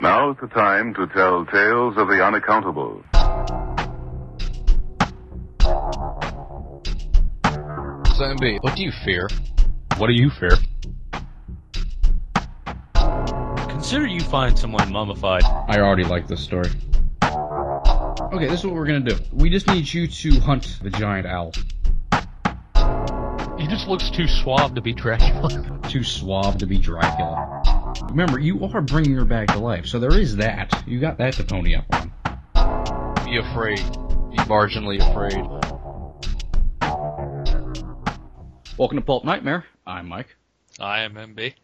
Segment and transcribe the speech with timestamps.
[0.00, 3.02] Now's the time to tell tales of the unaccountable.
[8.14, 9.28] Zombie, what do you fear?
[9.96, 10.50] What do you fear?
[13.68, 15.42] Consider you find someone mummified.
[15.44, 16.70] I already like this story.
[17.22, 19.16] Okay, this is what we're gonna do.
[19.32, 21.52] We just need you to hunt the giant owl.
[23.58, 25.80] He just looks too suave to be Dracula.
[25.88, 27.62] Too suave to be Dracula.
[28.08, 30.82] Remember, you are bringing her back to life, so there is that.
[30.86, 32.12] You got that to pony up on.
[33.24, 33.78] Be afraid.
[34.30, 35.44] Be marginally afraid.
[38.78, 39.64] Welcome to Pulp Nightmare.
[39.86, 40.34] I'm Mike.
[40.80, 41.54] I am MB.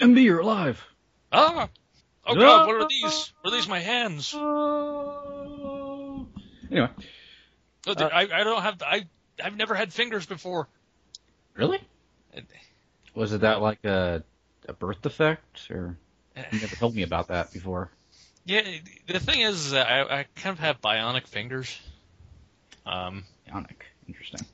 [0.00, 0.82] MB, you're alive.
[1.32, 1.68] Ah!
[2.26, 3.32] Oh god, what are these?
[3.42, 4.32] What are these my hands?
[4.34, 4.46] Anyway,
[7.86, 9.06] Oh, they- I, I don't have, I,
[9.42, 10.68] I've never had fingers before.
[11.54, 11.78] really?
[13.14, 14.22] Was it that like a
[14.70, 15.96] a birth defect, or
[16.36, 17.90] you never told me about that before?
[18.46, 18.62] Yeah,
[19.06, 21.78] the thing is, I, I kind of have bionic fingers.
[22.86, 23.82] Um, Bionic.
[24.08, 24.46] Interesting.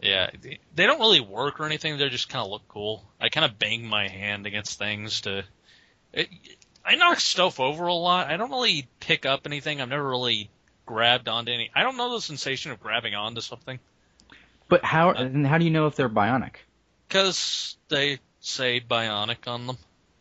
[0.00, 1.98] yeah, they- don't really work or anything.
[1.98, 3.04] They just kind of look cool.
[3.20, 5.44] I kind of bang my hand against things to.
[6.12, 6.28] It,
[6.84, 8.28] I knock stuff over a lot.
[8.30, 9.80] I don't really pick up anything.
[9.80, 10.48] I've never really
[10.86, 11.70] grabbed onto any.
[11.74, 13.80] I don't know the sensation of grabbing onto something
[14.68, 15.10] But how?
[15.10, 16.54] and how do you know if they're bionic?
[17.08, 19.78] because they say bionic on them.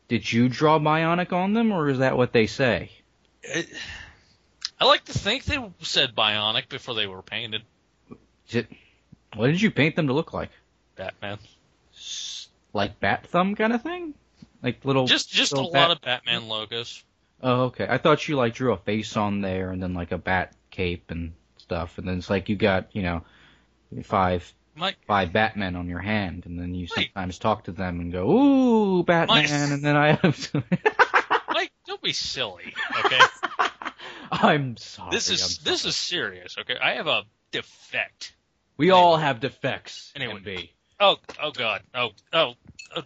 [0.08, 2.92] Did you draw bionic on them, or is that what they say?
[3.42, 3.70] It,
[4.80, 7.64] I like to think they said bionic before they were painted.
[8.50, 8.68] It,
[9.36, 10.52] what did you paint them to look like?
[10.96, 11.40] Batman.
[12.74, 14.14] Like bat thumb kind of thing?
[14.62, 15.06] Like little.
[15.08, 17.04] Just just a little lot of Batman logos.
[17.42, 17.86] Oh, okay.
[17.90, 21.12] I thought you like drew a face on there, and then like a bat cape
[21.12, 23.24] and stuff, and then it's like you got you know
[24.04, 27.12] five Mike, five Batmen on your hand, and then you Wait.
[27.14, 30.64] sometimes talk to them and go, "Ooh, Batman," My- and then I have to.
[31.50, 32.74] Mike, don't be silly.
[33.06, 33.20] Okay,
[34.32, 35.12] I'm sorry.
[35.12, 36.58] this is I'm this is serious.
[36.58, 38.34] Okay, I have a defect.
[38.78, 40.12] We all have defects.
[40.16, 40.42] Anyway.
[40.42, 40.70] MB.
[41.00, 41.81] Oh oh god.
[41.94, 42.53] Oh oh.
[42.96, 43.03] oh,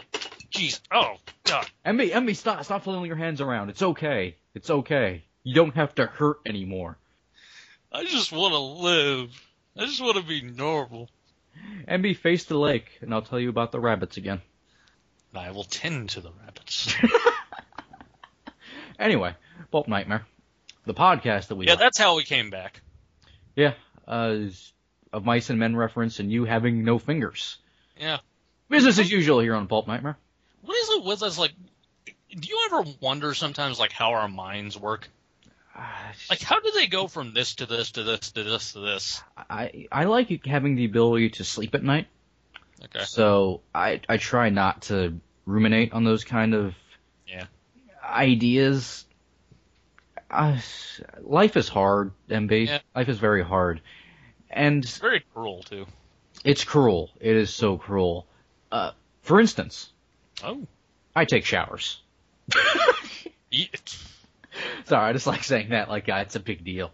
[0.51, 0.79] Jeez.
[0.91, 1.67] Oh god.
[1.85, 3.69] MB, MB, stop, stop flailing your hands around.
[3.69, 4.35] It's okay.
[4.53, 5.23] It's okay.
[5.43, 6.97] You don't have to hurt anymore.
[7.91, 9.43] I just want to live.
[9.77, 11.09] I just want to be normal.
[11.87, 14.41] MB, face the lake, and I'll tell you about the rabbits again.
[15.33, 16.95] I will tend to the rabbits.
[18.99, 19.35] Anyway,
[19.71, 20.25] Pulp Nightmare,
[20.85, 21.79] the podcast that we yeah, like.
[21.79, 22.81] that's how we came back.
[23.55, 23.73] yeah,
[24.07, 24.39] uh,
[25.13, 27.57] of mice and men reference, and you having no fingers.
[27.99, 28.17] Yeah.
[28.69, 30.17] Business as usual here on Pulp Nightmare.
[30.63, 31.37] What is it with us?
[31.37, 31.53] Like,
[32.05, 35.07] do you ever wonder sometimes, like, how our minds work?
[36.29, 39.21] Like, how do they go from this to this to this to this to this?
[39.49, 42.07] I I like having the ability to sleep at night,
[42.85, 43.05] Okay.
[43.05, 46.73] so I I try not to ruminate on those kind of
[47.27, 47.45] Yeah.
[48.03, 49.05] ideas.
[50.31, 50.57] Uh,
[51.21, 52.65] life is hard, MB.
[52.67, 52.79] Yeah.
[52.95, 53.81] Life is very hard,
[54.49, 55.85] and It's very cruel too.
[56.43, 57.11] it's cruel.
[57.19, 58.27] It is so cruel.
[58.71, 59.91] Uh, for instance,
[60.43, 60.65] Oh.
[61.15, 62.01] I take showers.
[64.85, 66.91] Sorry, I just like saying that like uh, it's a big deal.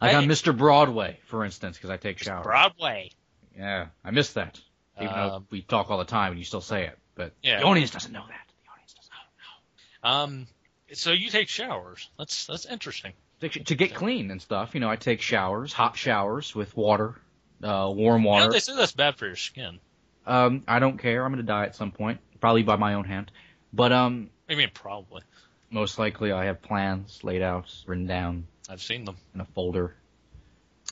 [0.00, 0.16] Like Hey.
[0.16, 0.56] on Mr.
[0.56, 2.44] Broadway, for instance, because I take showers.
[2.44, 3.10] Broadway.
[3.56, 4.60] Yeah, I miss that.
[5.00, 7.60] Even though Um, we talk all the time and you still say it, but Yeah.
[7.60, 8.46] the audience doesn't know that.
[8.64, 9.12] The audience doesn't
[10.04, 10.08] know.
[10.10, 10.46] Um.
[10.92, 12.08] So you take showers.
[12.18, 13.12] That's that's interesting.
[13.40, 17.20] To- To get clean and stuff, you know, I take showers, hot showers with water,
[17.62, 18.52] uh, warm You know, water.
[18.52, 19.78] they say that's bad for your skin.
[20.26, 21.24] Um, I don't care.
[21.24, 23.30] I'm gonna die at some point, probably by my own hand.
[23.72, 25.22] But um, I mean, probably.
[25.70, 29.16] Most likely I have plans laid out, written down I've seen them.
[29.34, 29.94] in a folder.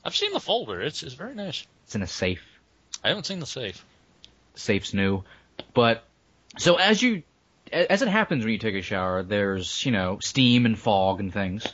[0.03, 0.81] I've seen the folder.
[0.81, 1.65] It's it's very nice.
[1.85, 2.43] It's in a safe.
[3.03, 3.83] I haven't seen the safe.
[4.53, 5.23] The safe's new,
[5.73, 6.03] but
[6.57, 7.23] so as you,
[7.71, 11.33] as it happens when you take a shower, there's you know steam and fog and
[11.33, 11.65] things.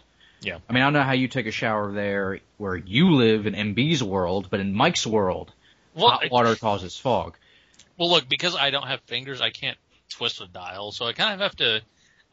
[0.42, 0.58] Yeah.
[0.68, 3.54] I mean, I don't know how you take a shower there where you live in
[3.54, 5.52] MB's world, but in Mike's world,
[5.94, 7.36] Well, hot I- water causes fog.
[7.98, 9.78] Well, look, because I don't have fingers, I can't
[10.10, 11.82] twist a dial, so I kind of have to.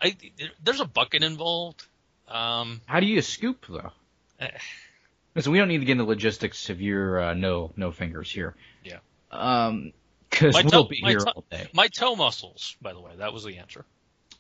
[0.01, 0.17] I
[0.63, 1.85] there's a bucket involved.
[2.29, 3.93] Um, How do you scoop though?
[4.41, 4.51] Eh.
[5.35, 8.55] Listen, we don't need to get into logistics of your uh, no no fingers here.
[8.85, 8.99] Yeah.
[9.31, 9.93] Um,
[10.31, 11.69] because we'll toe- be here toe- all day.
[11.73, 13.85] my toe muscles, by the way, that was the answer.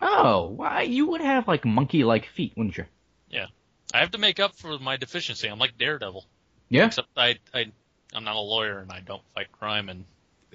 [0.00, 2.84] Oh, why you would have like monkey-like feet, wouldn't you?
[3.30, 3.46] Yeah,
[3.94, 5.48] I have to make up for my deficiency.
[5.48, 6.24] I'm like Daredevil,
[6.68, 6.86] Yeah.
[6.86, 7.66] except I I
[8.14, 10.04] I'm not a lawyer and I don't fight crime, and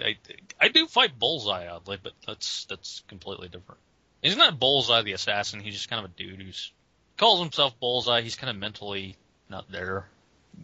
[0.03, 0.17] I
[0.61, 3.81] I do fight Bullseye oddly, but that's that's completely different.
[4.23, 5.59] He's not that Bullseye the assassin.
[5.59, 6.71] He's just kind of a dude who's
[7.17, 8.21] calls himself Bullseye.
[8.21, 9.17] He's kind of mentally
[9.49, 10.07] not there.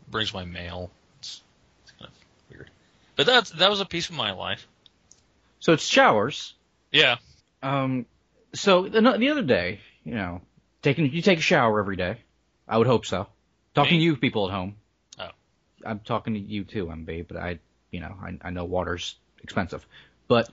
[0.09, 0.89] Brings my mail.
[1.19, 1.41] It's,
[1.83, 2.13] it's kind of
[2.49, 2.69] weird.
[3.15, 4.65] But that's that was a piece of my life.
[5.59, 6.53] So it's showers.
[6.91, 7.17] Yeah.
[7.61, 8.05] Um,
[8.53, 10.41] so the, the other day, you know,
[10.81, 12.17] taking you take a shower every day.
[12.67, 13.27] I would hope so.
[13.75, 13.99] Talking Me?
[13.99, 14.75] to you people at home.
[15.19, 15.29] Oh.
[15.85, 17.59] I'm talking to you too, MB, but I,
[17.91, 19.85] you know, I, I know water's expensive,
[20.27, 20.49] but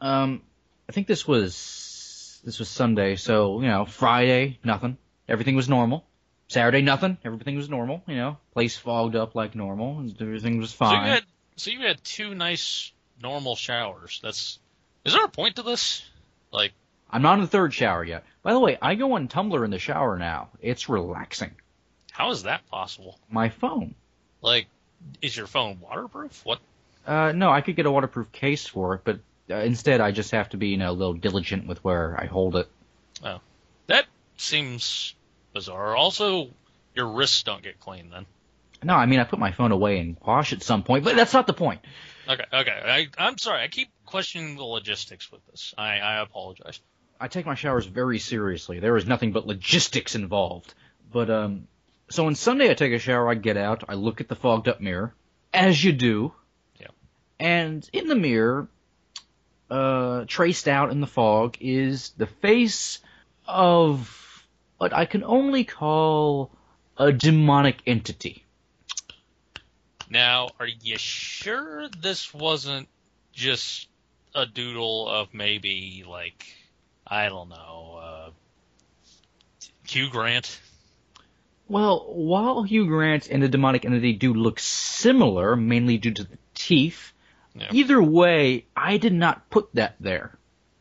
[0.00, 0.42] um,
[0.88, 4.96] I think this was this was Sunday, so you know, Friday nothing,
[5.28, 6.04] everything was normal.
[6.48, 8.02] Saturday nothing, everything was normal.
[8.06, 10.90] You know, place fogged up like normal, and everything was fine.
[10.90, 11.24] So you had
[11.56, 14.20] so you had two nice normal showers.
[14.22, 14.58] That's
[15.04, 16.04] is there a point to this?
[16.52, 16.72] Like
[17.10, 18.24] I'm not in the third shower yet.
[18.42, 20.50] By the way, I go on Tumblr in the shower now.
[20.60, 21.52] It's relaxing.
[22.12, 23.18] how is that possible?
[23.28, 23.96] My phone.
[24.40, 24.68] Like
[25.20, 26.42] is your phone waterproof?
[26.44, 26.60] What?
[27.06, 29.20] Uh, no, I could get a waterproof case for it, but
[29.50, 32.26] uh, instead I just have to be, you know, a little diligent with where I
[32.26, 32.68] hold it.
[33.24, 33.40] Oh,
[33.86, 34.06] that
[34.36, 35.14] seems
[35.52, 35.96] bizarre.
[35.96, 36.48] Also,
[36.94, 38.26] your wrists don't get clean then.
[38.82, 41.32] No, I mean I put my phone away and wash at some point, but that's
[41.32, 41.80] not the point.
[42.28, 42.70] Okay, okay.
[42.84, 43.62] I, I'm sorry.
[43.62, 45.74] I keep questioning the logistics with this.
[45.78, 46.80] I, I apologize.
[47.20, 48.80] I take my showers very seriously.
[48.80, 50.74] There is nothing but logistics involved.
[51.12, 51.68] But um,
[52.08, 53.30] so on Sunday I take a shower.
[53.30, 53.84] I get out.
[53.88, 55.14] I look at the fogged up mirror,
[55.54, 56.32] as you do.
[56.80, 56.88] Yeah.
[57.38, 58.68] And in the mirror,
[59.70, 63.00] uh, traced out in the fog is the face
[63.46, 64.46] of
[64.78, 66.50] what I can only call
[66.96, 68.44] a demonic entity.
[70.08, 72.88] Now, are you sure this wasn't
[73.32, 73.88] just
[74.34, 76.46] a doodle of maybe like
[77.06, 78.30] I don't know, uh,
[79.86, 80.60] Hugh Grant?
[81.68, 86.38] Well, while Hugh Grant and the demonic entity do look similar, mainly due to the
[86.54, 87.12] teeth,
[87.58, 87.68] Yeah.
[87.72, 90.36] either way, I did not put that there.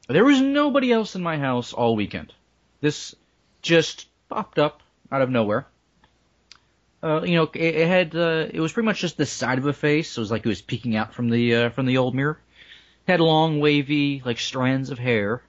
[0.07, 2.33] There was nobody else in my house all weekend.
[2.81, 3.15] This
[3.61, 4.81] just popped up
[5.11, 5.67] out of nowhere.
[7.01, 9.65] Uh, you know, it, it had, uh, it was pretty much just the side of
[9.65, 10.17] a face.
[10.17, 12.39] It was like it was peeking out from the, uh, from the old mirror.
[13.07, 15.43] It Had long, wavy, like strands of hair.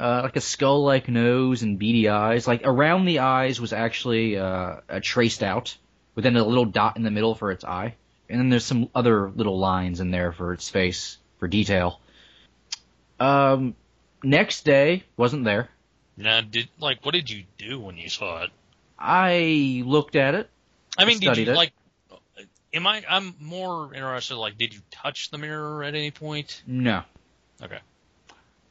[0.00, 2.48] Uh, like a skull-like nose and beady eyes.
[2.48, 5.76] Like around the eyes was actually uh, traced out,
[6.14, 7.94] with then a little dot in the middle for its eye,
[8.28, 12.00] and then there's some other little lines in there for its face for detail.
[13.20, 13.74] Um,
[14.22, 15.68] next day wasn't there.
[16.16, 18.50] Now, did like what did you do when you saw it?
[18.98, 20.48] I looked at it.
[20.96, 21.56] I mean, did you it.
[21.56, 21.72] like?
[22.72, 23.04] Am I?
[23.08, 24.36] I'm more interested.
[24.36, 26.62] Like, did you touch the mirror at any point?
[26.66, 27.02] No.
[27.62, 27.78] Okay.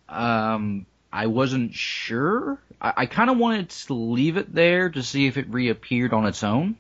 [0.10, 2.60] Um, I wasn't sure.
[2.82, 6.26] I, I kind of wanted to leave it there to see if it reappeared on
[6.26, 6.76] its own.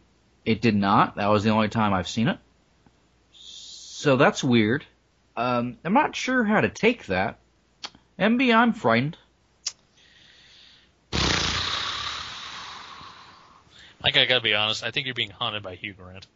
[0.46, 1.16] It did not.
[1.16, 2.38] That was the only time I've seen it.
[4.04, 4.86] So that's weird.
[5.38, 7.40] Um, I'm not sure how to take that.
[8.20, 9.16] MB, I'm frightened.
[14.04, 14.84] Like, I gotta be honest.
[14.84, 16.28] I think you're being haunted by Hugh Grant.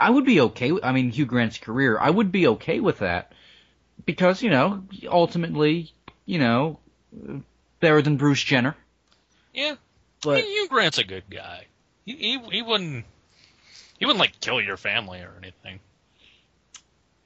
[0.00, 0.72] I would be okay.
[0.72, 1.96] With, I mean, Hugh Grant's career.
[2.00, 3.30] I would be okay with that
[4.04, 5.92] because you know, ultimately,
[6.26, 6.80] you know,
[7.78, 8.74] better than Bruce Jenner.
[9.52, 9.76] Yeah,
[10.20, 11.66] But Hugh Grant's a good guy.
[12.04, 13.04] He, he he wouldn't
[14.00, 15.78] he wouldn't like kill your family or anything.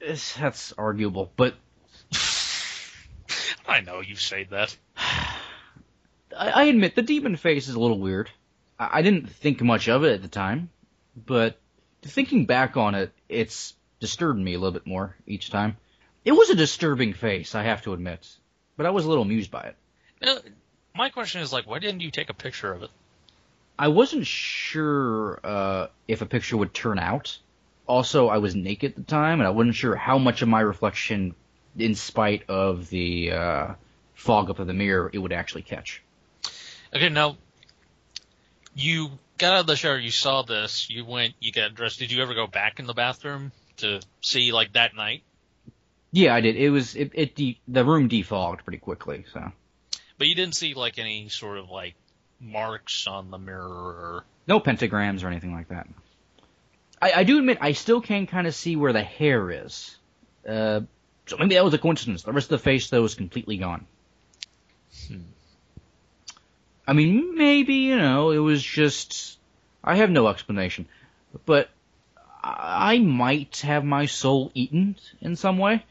[0.01, 1.33] It's- that's arguable.
[1.37, 1.55] But
[3.67, 4.77] I know you say that.
[4.97, 8.31] I, I admit the demon face is a little weird.
[8.79, 10.71] I, I didn't think much of it at the time,
[11.27, 11.59] but
[12.03, 15.77] thinking back on it, it's disturbed me a little bit more each time.
[16.25, 18.27] It was a disturbing face, I have to admit,
[18.77, 19.77] but I was a little amused by it.
[20.23, 20.39] Uh,
[20.95, 22.91] my question is like, why didn't you take a picture of it?
[23.79, 27.39] I wasn't sure uh, if a picture would turn out.
[27.89, 30.61] Also, I was naked at the time, and I wasn't sure how much of my
[30.61, 31.35] reflection,
[31.77, 33.75] in spite of the uh,
[34.15, 36.03] fog up of the mirror, it would actually catch.
[36.95, 37.37] Okay, now
[38.75, 41.99] you got out of the shower, you saw this, you went, you got dressed.
[41.99, 45.23] Did you ever go back in the bathroom to see like that night?
[46.13, 46.57] Yeah, I did.
[46.57, 49.53] It was it, it de- the room defogged pretty quickly, so
[50.17, 51.95] But you didn't see like any sort of like
[52.41, 55.87] marks on the mirror or no pentagrams or anything like that.
[57.01, 59.97] I, I do admit I still can kind of see where the hair is.
[60.47, 60.81] Uh,
[61.27, 62.23] so maybe that was a coincidence.
[62.23, 63.87] The rest of the face though is completely gone.
[65.07, 65.19] Hmm.
[66.87, 69.39] I mean, maybe you know it was just.
[69.85, 70.87] I have no explanation,
[71.45, 71.69] but
[72.43, 75.85] I I might have my soul eaten in some way.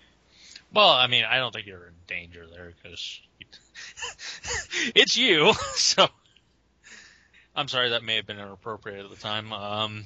[0.74, 3.22] Well, I mean, I don't think you're in danger there because
[4.96, 5.54] it's you.
[5.76, 6.08] So
[7.56, 9.54] I'm sorry that may have been inappropriate at the time.
[9.54, 10.06] Um,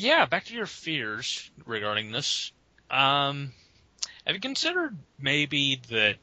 [0.00, 2.52] yeah, back to your fears regarding this.
[2.90, 3.52] Um,
[4.26, 6.16] have you considered maybe that?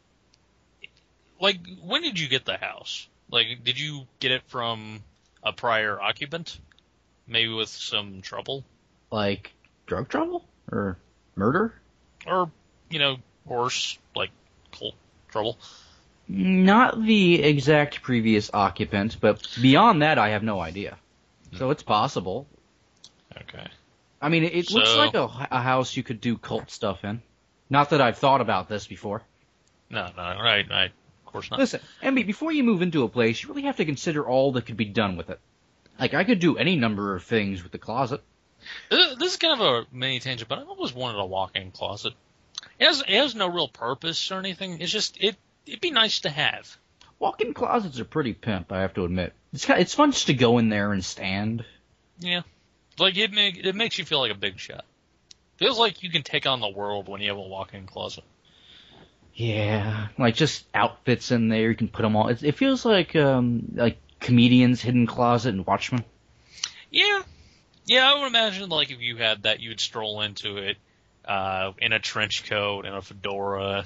[1.39, 3.07] Like, when did you get the house?
[3.29, 5.03] Like, did you get it from
[5.43, 6.59] a prior occupant?
[7.27, 8.63] Maybe with some trouble,
[9.11, 9.51] Like
[9.85, 10.97] drug trouble or
[11.35, 11.73] murder?
[12.25, 12.49] or
[12.89, 14.31] you know, worse, like
[14.71, 14.95] cult
[15.29, 15.57] trouble.
[16.27, 20.97] Not the exact previous occupant, but beyond that, I have no idea.
[21.57, 22.47] So it's possible.
[23.41, 23.67] Okay.
[24.21, 27.21] I mean, it, it looks like a, a house you could do cult stuff in.
[27.69, 29.21] Not that I've thought about this before.
[29.89, 30.91] No, no, right, right.
[31.25, 31.59] Of course not.
[31.59, 34.65] Listen, Emmy, before you move into a place, you really have to consider all that
[34.65, 35.39] could be done with it.
[35.99, 38.21] Like, I could do any number of things with the closet.
[38.89, 42.13] This this is kind of a mini tangent, but I've always wanted a walk-in closet.
[42.79, 44.81] It has, it has no real purpose or anything.
[44.81, 46.75] It's just it it'd be nice to have.
[47.19, 49.33] Walk-in closets are pretty pimp, I have to admit.
[49.53, 51.65] It's kind it's fun just to go in there and stand.
[52.19, 52.41] Yeah,
[52.99, 54.85] like it make it makes you feel like a big shot.
[55.57, 58.23] Feels like you can take on the world when you have a walk-in closet.
[59.33, 61.69] Yeah, like just outfits in there.
[61.69, 62.27] You can put them all.
[62.29, 66.03] It, it feels like um like comedians' hidden closet and Watchmen.
[66.89, 67.21] Yeah,
[67.85, 68.11] yeah.
[68.11, 70.77] I would imagine like if you had that, you would stroll into it
[71.25, 73.85] uh, in a trench coat and a fedora.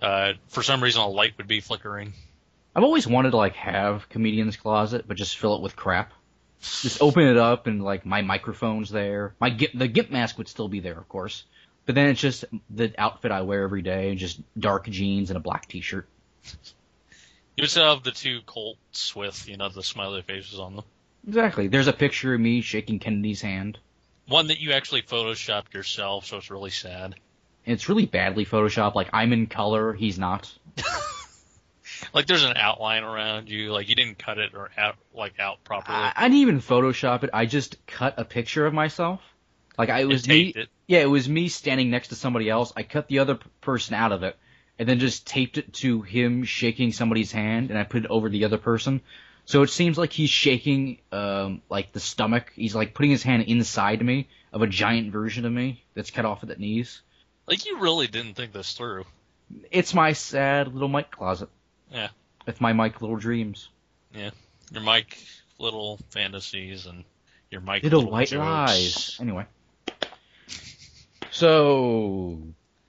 [0.00, 2.12] Uh, for some reason, a light would be flickering.
[2.74, 6.12] I've always wanted to like have comedian's closet, but just fill it with crap.
[6.60, 9.34] Just open it up and like my microphone's there.
[9.40, 11.44] My the gimp mask would still be there, of course.
[11.86, 15.40] But then it's just the outfit I wear every day, just dark jeans and a
[15.40, 16.06] black t-shirt.
[17.56, 20.84] You would still have the two Colts with you know the smiley faces on them.
[21.26, 21.68] Exactly.
[21.68, 23.78] There's a picture of me shaking Kennedy's hand.
[24.26, 27.14] One that you actually photoshopped yourself, so it's really sad.
[27.66, 28.94] And it's really badly photoshopped.
[28.94, 30.52] Like I'm in color, he's not.
[32.12, 35.62] Like there's an outline around you, like you didn't cut it or out like out
[35.64, 35.96] properly.
[35.96, 37.30] I, I didn't even Photoshop it.
[37.32, 39.20] I just cut a picture of myself.
[39.76, 40.52] Like I it was me.
[40.54, 40.68] it.
[40.86, 42.72] Yeah, it was me standing next to somebody else.
[42.76, 44.36] I cut the other person out of it,
[44.78, 48.28] and then just taped it to him shaking somebody's hand, and I put it over
[48.28, 49.00] the other person.
[49.44, 52.52] So it seems like he's shaking, um, like the stomach.
[52.54, 56.24] He's like putting his hand inside me of a giant version of me that's cut
[56.24, 57.00] off at the knees.
[57.46, 59.04] Like you really didn't think this through.
[59.70, 61.48] It's my sad little Mike closet.
[61.92, 62.08] Yeah.
[62.46, 63.68] It's my Mike little dreams.
[64.14, 64.30] Yeah.
[64.72, 65.18] Your Mike
[65.58, 67.04] little fantasies and
[67.50, 68.38] your Mike Little little white jokes.
[68.40, 69.16] lies.
[69.20, 69.46] Anyway.
[71.30, 72.38] So,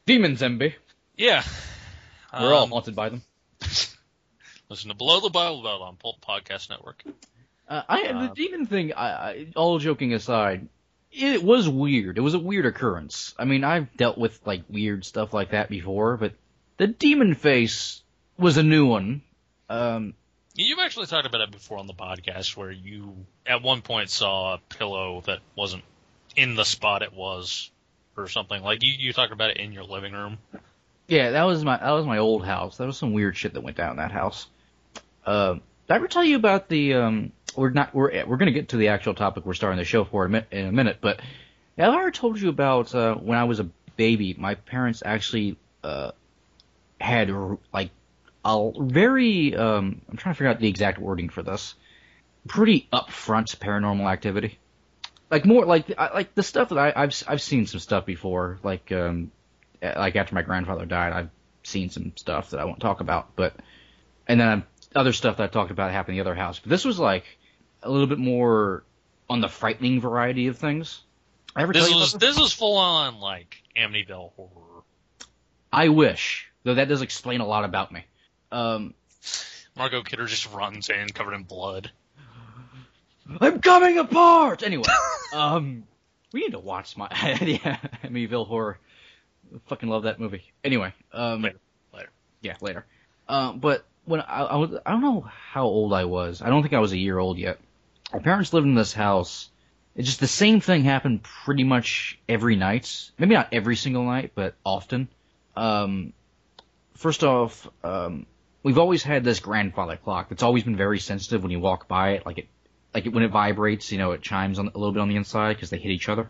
[0.06, 0.74] demons, MB.
[1.18, 1.44] Yeah.
[2.34, 3.22] We're all Um, haunted by them.
[4.70, 7.04] listen to Below the Bible Belt on Pulp Podcast Network.
[7.68, 8.94] Uh, I Uh, the demon thing.
[8.94, 10.68] I, I, all joking aside,
[11.12, 12.18] it was weird.
[12.18, 13.34] It was a weird occurrence.
[13.38, 16.34] I mean, I've dealt with like weird stuff like that before, but
[16.78, 18.02] the demon face
[18.40, 19.22] was a new one.
[19.70, 20.14] Um,
[20.56, 23.16] You've actually talked about it before on the podcast where you
[23.46, 25.84] at one point saw a pillow that wasn't
[26.36, 27.70] in the spot it was
[28.18, 28.62] or something.
[28.64, 30.38] Like you, you talked about it in your living room.
[31.08, 32.78] yeah, that was my that was my old house.
[32.78, 34.48] That was some weird shit that went down in that house.
[35.26, 36.96] Um, did I ever tell you about the?
[36.96, 37.94] Um, we're not.
[37.94, 40.46] We're we're gonna get to the actual topic we're starting the show for in a,
[40.52, 41.22] in a minute, but
[41.78, 44.36] have I ever told you about uh, when I was a baby?
[44.38, 46.12] My parents actually uh,
[47.00, 47.32] had
[47.74, 47.92] like
[48.50, 49.56] a very.
[49.56, 51.76] Um, I'm trying to figure out the exact wording for this.
[52.48, 54.60] Pretty upfront paranormal activity.
[55.30, 58.60] Like more like like the stuff that I, I've I've seen some stuff before.
[58.64, 59.32] Like um,
[59.82, 61.30] uh, like after my grandfather died, I've
[61.64, 63.54] seen some stuff that I won't talk about, but
[64.28, 64.64] and then
[64.96, 66.60] other stuff that I talked about happened in the other house.
[66.60, 67.26] But this was like
[67.84, 68.84] a little bit more
[69.30, 71.02] on the frightening variety of things.
[71.56, 72.22] I ever This was this?
[72.22, 74.84] this was full on like Amityville horror.
[75.72, 78.06] I wish, though that does explain a lot about me.
[78.52, 78.94] Um,
[79.76, 81.92] Margot Kidder just runs in covered in blood.
[83.40, 84.64] I'm coming apart.
[84.64, 84.84] Anyway,
[85.34, 85.84] um,
[86.34, 88.80] we need to watch my yeah, Amityville horror.
[89.68, 90.44] Fucking love that movie.
[90.64, 91.60] Anyway, um, Later,
[91.94, 92.10] later.
[92.42, 92.86] Yeah, later.
[93.28, 96.42] Um, but when I, I was, I don't know how old I was.
[96.42, 97.60] I don't think I was a year old yet.
[98.12, 99.50] My parents lived in this house.
[99.96, 103.12] It's just the same thing happened pretty much every night.
[103.18, 105.10] Maybe not every single night, but often.
[105.56, 106.14] Um,
[106.96, 108.26] first off, um,
[108.70, 112.12] we've always had this grandfather clock that's always been very sensitive when you walk by
[112.12, 112.24] it.
[112.24, 112.48] Like it,
[112.94, 115.16] like it, when it vibrates, you know, it chimes on, a little bit on the
[115.16, 116.30] inside because they hit each other.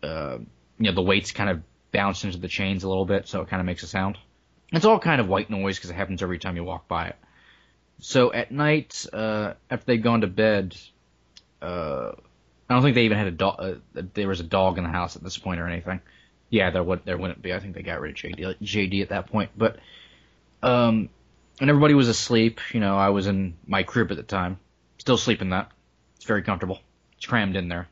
[0.00, 0.38] Uh,
[0.78, 1.60] you know, the weights kind of
[1.90, 4.16] bounce into the chains a little bit, so it kind of makes a sound.
[4.70, 7.16] It's all kind of white noise because it happens every time you walk by it.
[7.98, 10.76] So at night, uh, after they'd gone to bed,
[11.60, 12.12] uh,
[12.70, 13.56] I don't think they even had a dog.
[13.58, 16.00] Uh, there was a dog in the house at this point or anything.
[16.48, 17.52] Yeah, there would there wouldn't be.
[17.52, 19.50] I think they got rid of JD, JD at that point.
[19.56, 19.78] But
[20.62, 21.08] um,
[21.60, 22.60] and everybody was asleep.
[22.72, 24.58] You know, I was in my crib at the time,
[24.98, 25.70] still sleeping that.
[26.16, 26.80] It's very comfortable.
[27.16, 27.88] It's crammed in there.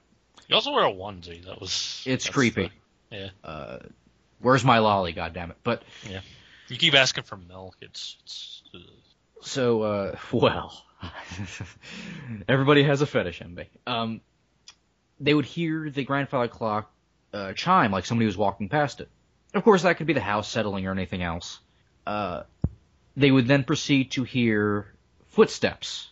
[0.49, 1.44] You also wear a onesie.
[1.44, 2.70] That was It's creepy.
[3.11, 3.28] the- yeah.
[3.42, 3.78] Uh,
[4.40, 5.12] where's my lolly?
[5.12, 5.56] God damn it!
[5.64, 6.20] But yeah,
[6.68, 7.76] You keep asking for milk.
[7.80, 8.62] It's it's.
[8.75, 8.78] uh,
[9.42, 10.85] So, uh, well,
[12.49, 13.66] everybody has a fetish, MB.
[13.87, 14.20] Um,
[15.20, 16.90] they would hear the grandfather clock
[17.32, 19.08] uh, chime like somebody was walking past it.
[19.54, 21.61] Of course, that could be the house settling or anything else.
[22.06, 22.42] Uh,
[23.16, 24.94] they would then proceed to hear
[25.28, 26.11] footsteps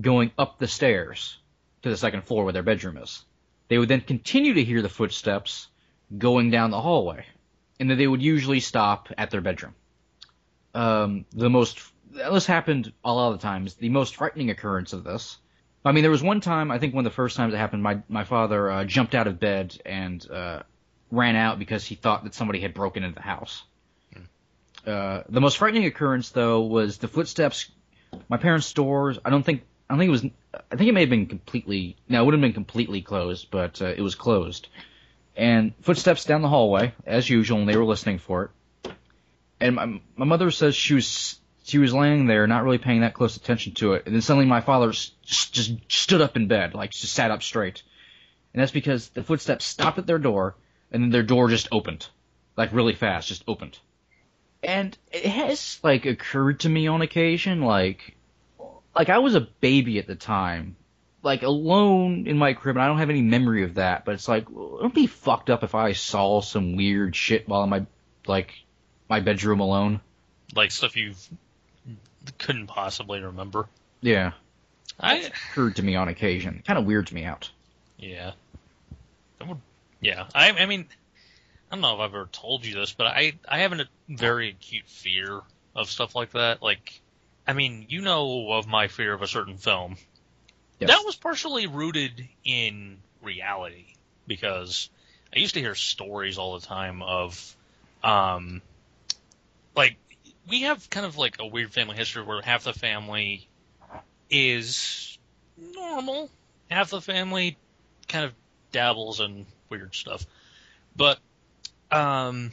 [0.00, 1.38] going up the stairs
[1.82, 3.24] to the second floor where their bedroom is.
[3.68, 5.68] They would then continue to hear the footsteps
[6.16, 7.24] going down the hallway,
[7.80, 9.74] and then they would usually stop at their bedroom.
[10.74, 11.80] Um, the most
[12.10, 13.74] this happened a lot of the times.
[13.74, 15.38] The most frightening occurrence of this.
[15.84, 17.82] I mean, there was one time I think one of the first times it happened.
[17.82, 20.62] My my father uh, jumped out of bed and uh,
[21.10, 23.62] ran out because he thought that somebody had broken into the house.
[24.86, 27.70] Uh, the most frightening occurrence, though, was the footsteps.
[28.28, 29.18] My parents' doors.
[29.24, 29.62] I don't think.
[29.90, 30.24] I think it was.
[30.70, 31.96] I think it may have been completely.
[32.08, 34.68] No, it wouldn't have been completely closed, but uh, it was closed.
[35.36, 38.44] And footsteps down the hallway, as usual, and they were listening for
[38.84, 38.92] it.
[39.60, 43.14] And my my mother says she was she was laying there, not really paying that
[43.14, 46.74] close attention to it, and then suddenly my father s- just stood up in bed,
[46.74, 47.82] like just sat up straight.
[48.54, 50.54] And that's because the footsteps stopped at their door,
[50.92, 52.06] and then their door just opened,
[52.56, 53.78] like really fast, just opened.
[54.62, 58.16] And it has like occurred to me on occasion, like,
[58.94, 60.76] like I was a baby at the time,
[61.22, 64.04] like alone in my crib, and I don't have any memory of that.
[64.04, 67.62] But it's like, well, it'd be fucked up if I saw some weird shit while
[67.64, 67.86] in my
[68.26, 68.54] like
[69.08, 70.00] my bedroom alone.
[70.54, 71.14] Like stuff you
[72.38, 73.68] couldn't possibly remember.
[74.00, 74.32] Yeah,
[74.98, 76.62] I occurred to me on occasion.
[76.66, 77.50] Kind of weirds me out.
[77.98, 78.32] yeah.
[79.38, 79.60] That would,
[80.00, 80.26] yeah.
[80.34, 80.86] I I mean,
[81.70, 84.50] I don't know if I've ever told you this, but I I have a very
[84.50, 85.40] acute fear
[85.74, 86.62] of stuff like that.
[86.62, 87.00] Like,
[87.46, 89.96] I mean, you know of my fear of a certain film.
[90.78, 90.90] Yes.
[90.90, 93.94] That was partially rooted in reality
[94.26, 94.90] because
[95.34, 97.56] I used to hear stories all the time of,
[98.04, 98.62] um,
[99.74, 99.96] like
[100.48, 103.48] we have kind of like a weird family history where half the family
[104.30, 105.18] is
[105.74, 106.30] normal,
[106.70, 107.56] half the family
[108.08, 108.34] kind of
[108.70, 110.24] dabbles in weird stuff.
[110.94, 111.18] But
[111.96, 112.50] um,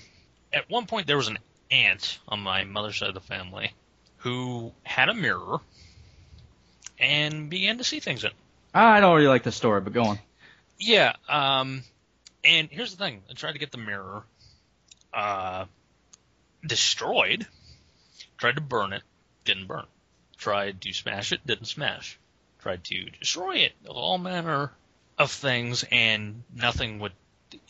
[0.52, 1.40] at one point there was an
[1.72, 3.74] aunt on my mother's side of the family
[4.18, 5.60] who had a mirror
[7.00, 8.30] and began to see things in.
[8.30, 8.36] it.
[8.74, 10.20] I don't really like the story, but go on.
[10.80, 11.84] Yeah, um,
[12.44, 14.24] and here's the thing: I tried to get the mirror
[15.14, 15.66] uh,
[16.66, 17.46] destroyed.
[18.38, 19.04] Tried to burn it,
[19.46, 19.86] didn't burn.
[20.38, 22.20] Tried to smash it, didn't smash.
[22.60, 24.72] Tried to destroy it, all manner
[25.18, 27.14] of things, and nothing would.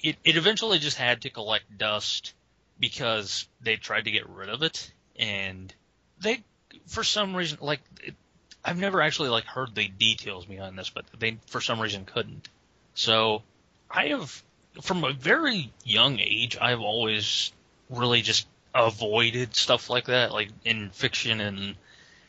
[0.01, 2.33] It, it eventually just had to collect dust
[2.79, 5.73] because they tried to get rid of it, and
[6.19, 6.43] they,
[6.87, 8.15] for some reason, like it,
[8.63, 12.49] I've never actually like heard the details behind this, but they for some reason couldn't.
[12.95, 13.43] So
[13.89, 14.41] I have,
[14.81, 17.51] from a very young age, I've always
[17.89, 21.75] really just avoided stuff like that, like in fiction and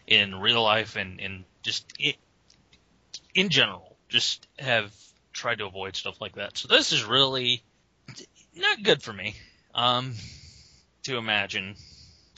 [0.06, 2.16] in real life and, and just it,
[3.34, 4.92] in general, just have
[5.34, 6.56] tried to avoid stuff like that.
[6.56, 7.62] So this is really
[8.56, 9.34] not good for me,
[9.74, 10.14] um,
[11.02, 11.74] to imagine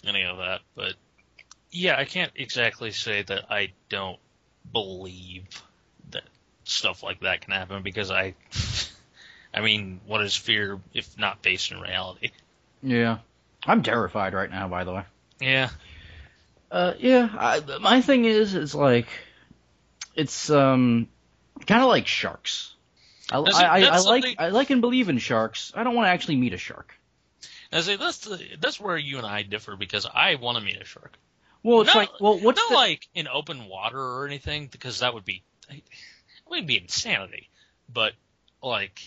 [0.04, 0.94] any of that, but
[1.70, 4.18] yeah, I can't exactly say that I don't
[4.72, 5.44] believe
[6.10, 6.22] that
[6.64, 8.34] stuff like that can happen because I,
[9.54, 12.30] I mean, what is fear if not based in reality?
[12.82, 13.18] Yeah,
[13.64, 14.68] I'm terrified right now.
[14.68, 15.02] By the way.
[15.40, 15.68] Yeah,
[16.70, 17.28] Uh, yeah.
[17.38, 19.08] I, my thing is, is like,
[20.14, 21.08] it's um,
[21.66, 22.74] kind of like sharks.
[23.30, 25.72] I, That's- I, I, like something- I like and believe in sharks.
[25.74, 26.98] I don't want to actually meet a shark.
[27.72, 30.80] I say that's the, that's where you and I differ because I want to meet
[30.80, 31.18] a shark.
[31.62, 35.00] Well, it's Not- like, well, what's not the, like in open water or anything because
[35.00, 35.82] that would be, it
[36.48, 37.50] would be insanity.
[37.92, 38.12] But
[38.62, 39.00] like,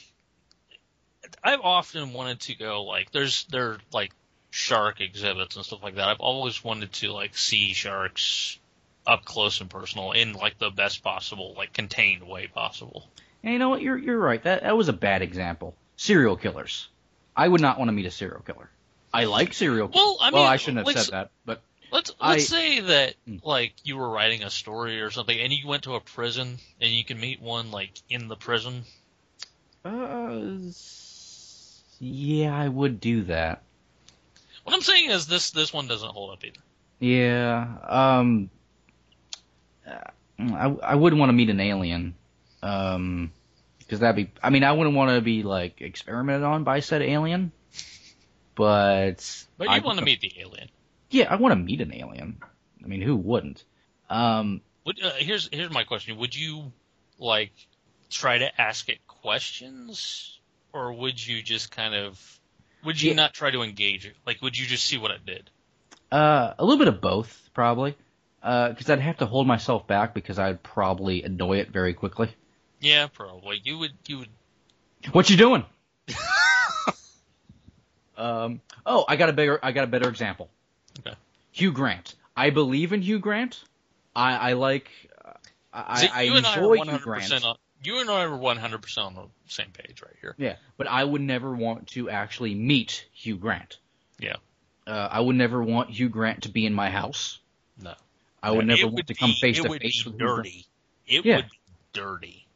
[1.43, 4.11] I've often wanted to go like there's there are, like
[4.51, 6.09] shark exhibits and stuff like that.
[6.09, 8.59] I've always wanted to like see sharks
[9.07, 13.07] up close and personal in like the best possible like contained way possible.
[13.43, 13.81] And you know what?
[13.81, 14.41] You're you're right.
[14.43, 15.75] That that was a bad example.
[15.97, 16.87] Serial killers.
[17.35, 18.69] I would not want to meet a serial killer.
[19.13, 19.89] I like serial.
[19.93, 23.15] Well, I mean, well, I shouldn't have like, said that, but Let's let's say that
[23.27, 23.43] Mm.
[23.43, 26.91] like you were writing a story or something, and you went to a prison, and
[26.91, 28.83] you can meet one like in the prison.
[29.85, 30.39] uh,
[31.99, 33.61] yeah, I would do that.
[34.63, 36.59] What I'm saying is this this one doesn't hold up either.
[36.99, 37.67] Yeah.
[37.87, 38.49] Um.
[40.37, 42.13] I I wouldn't want to meet an alien.
[42.61, 43.31] Um.
[43.79, 44.31] Because that'd be.
[44.43, 47.51] I mean, I wouldn't want to be like experimented on by said alien.
[48.55, 49.45] But.
[49.57, 50.69] But you want to meet the alien.
[51.09, 52.41] Yeah, I want to meet an alien.
[52.83, 53.63] I mean, who wouldn't?
[54.09, 54.61] Um.
[54.85, 56.71] Would, uh, here's here's my question: Would you
[57.17, 57.51] like
[58.09, 60.39] try to ask it questions,
[60.73, 62.39] or would you just kind of
[62.83, 63.15] would you Yeah.
[63.15, 64.15] not try to engage it?
[64.25, 65.49] Like, would you just see what it did?
[66.11, 67.95] Uh, a little bit of both, probably.
[68.41, 72.33] Uh, because I'd have to hold myself back because I'd probably annoy it very quickly.
[72.79, 73.61] Yeah, probably.
[73.63, 74.29] You would you would.
[75.11, 75.65] What you doing?
[78.17, 78.61] um.
[78.85, 79.59] Oh, I got a bigger.
[79.61, 80.49] I got a better example.
[80.99, 81.15] Okay.
[81.51, 82.15] Hugh Grant.
[82.35, 83.63] I believe in Hugh Grant.
[84.15, 84.89] I, I like.
[85.71, 87.45] I, See, I and I enjoy Hugh 100 Grant.
[87.45, 87.55] on.
[87.83, 90.35] You and I are 100 percent on the same page right here.
[90.37, 93.77] Yeah, but I would never want to actually meet Hugh Grant.
[94.19, 94.35] Yeah.
[94.87, 97.39] Uh, I would never want Hugh Grant to be in my house.
[97.81, 97.93] No.
[98.41, 100.19] I would never would want to be- come face to face be with Hugh Grant.
[100.37, 100.65] dirty.
[101.07, 101.35] It Yeah.
[101.37, 101.57] would be
[101.93, 102.47] dirty.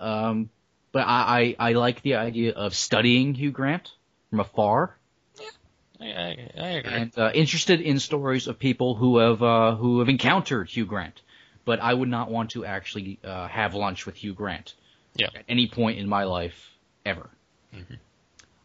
[0.00, 0.50] Um,
[0.92, 3.92] but I, I, I like the idea of studying Hugh Grant
[4.30, 4.96] from afar
[6.00, 6.92] I, I, I agree.
[6.92, 11.20] and uh, interested in stories of people who have uh, who have encountered Hugh Grant.
[11.66, 14.74] But I would not want to actually uh, have lunch with Hugh Grant
[15.14, 15.28] Yeah.
[15.34, 16.70] at any point in my life
[17.04, 17.28] ever.
[17.74, 17.98] Mhm.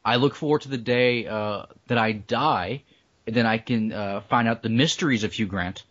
[0.05, 2.83] I look forward to the day uh, that I die,
[3.27, 5.83] and then I can uh, find out the mysteries of Hugh Grant.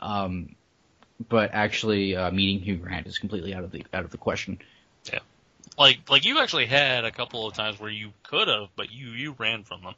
[0.00, 0.56] Um,
[1.28, 4.58] but actually, uh, meeting Hugh Grant is completely out of the out of the question.
[5.12, 5.20] Yeah,
[5.78, 9.08] like like you actually had a couple of times where you could have, but you
[9.10, 9.94] you ran from them.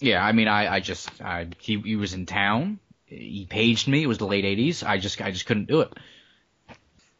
[0.00, 2.80] Yeah, I mean, I, I just, I, he, he was in town.
[3.06, 4.02] He paged me.
[4.02, 4.84] It was the late '80s.
[4.86, 5.92] I just, I just couldn't do it.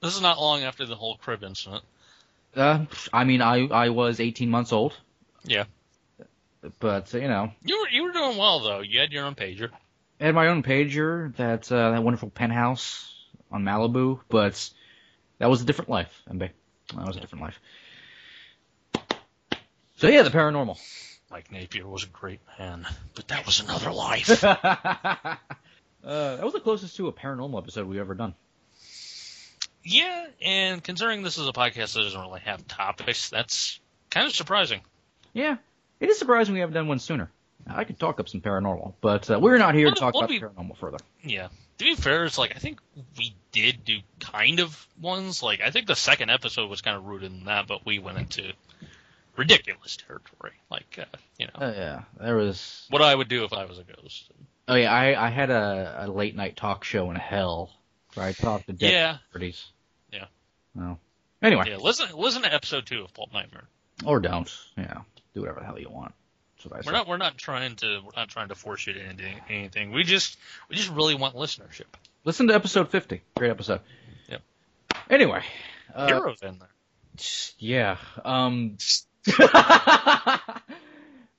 [0.03, 1.85] This is not long after the whole crib incident.
[2.55, 4.93] Uh, I mean, I, I was 18 months old,
[5.45, 5.65] Yeah.
[6.81, 8.81] but you know, You were you were doing well though.
[8.81, 9.71] You had your own pager.
[10.21, 11.35] I had my own pager.
[11.37, 13.14] That, uh, that wonderful penthouse
[13.55, 14.21] on Malibu.
[14.29, 14.71] But
[15.39, 16.51] that was a different life, MB.
[16.95, 17.61] That was a different life.
[19.97, 20.79] So yeah, the paranormal.
[21.31, 24.45] Mike Napier was a great man, but that was another life.
[24.45, 24.57] uh,
[26.03, 28.35] that was the closest to a paranormal episode we've ever done.
[29.83, 34.35] yeah, and considering this is a podcast that doesn't really have topics, that's kind of
[34.35, 34.81] surprising.
[35.33, 35.57] Yeah,
[36.01, 37.31] it is surprising we haven't done one sooner.
[37.67, 40.31] I could talk up some paranormal, but uh, we're not here to talk well, about
[40.31, 40.99] we- paranormal further.
[41.23, 41.49] Yeah.
[41.79, 42.79] To be fair, it's like I think
[43.19, 45.43] we did do kind of ones.
[45.43, 48.19] Like I think the second episode was kind of rooted in that, but we went
[48.19, 48.53] into
[49.37, 50.53] ridiculous territory.
[50.71, 52.87] Like uh, you know Oh yeah, there was.
[52.91, 54.31] what I would do if I was a ghost.
[54.69, 57.71] Oh yeah, I I had a, a late night talk show in hell
[58.15, 59.17] where I talked to dead Yeah.
[59.33, 59.67] celebrities.
[60.13, 60.27] Yeah.
[60.75, 60.99] No.
[61.43, 63.65] Anyway, Yeah, listen listen to episode two of Pulp Nightmare.
[64.05, 64.51] or don't.
[64.79, 65.01] Yeah,
[65.35, 66.15] do whatever the hell you want.
[66.71, 68.95] That's what I We're not we're not trying to we're not trying to force you
[68.95, 69.41] to anything.
[69.49, 69.93] anything.
[69.93, 70.37] We just
[70.69, 71.87] we just really want listenership.
[72.25, 73.23] Listen to episode fifty.
[73.37, 73.81] Great episode.
[74.29, 74.43] Yep.
[75.11, 75.43] Anyway.
[75.95, 76.69] Uh, Heroes in there.
[77.59, 77.97] Yeah.
[78.25, 78.77] Um.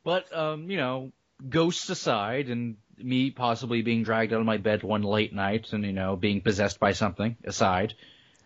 [0.04, 1.12] but um, you know,
[1.50, 5.84] ghosts aside, and me possibly being dragged out of my bed one late night, and
[5.84, 7.94] you know, being possessed by something aside,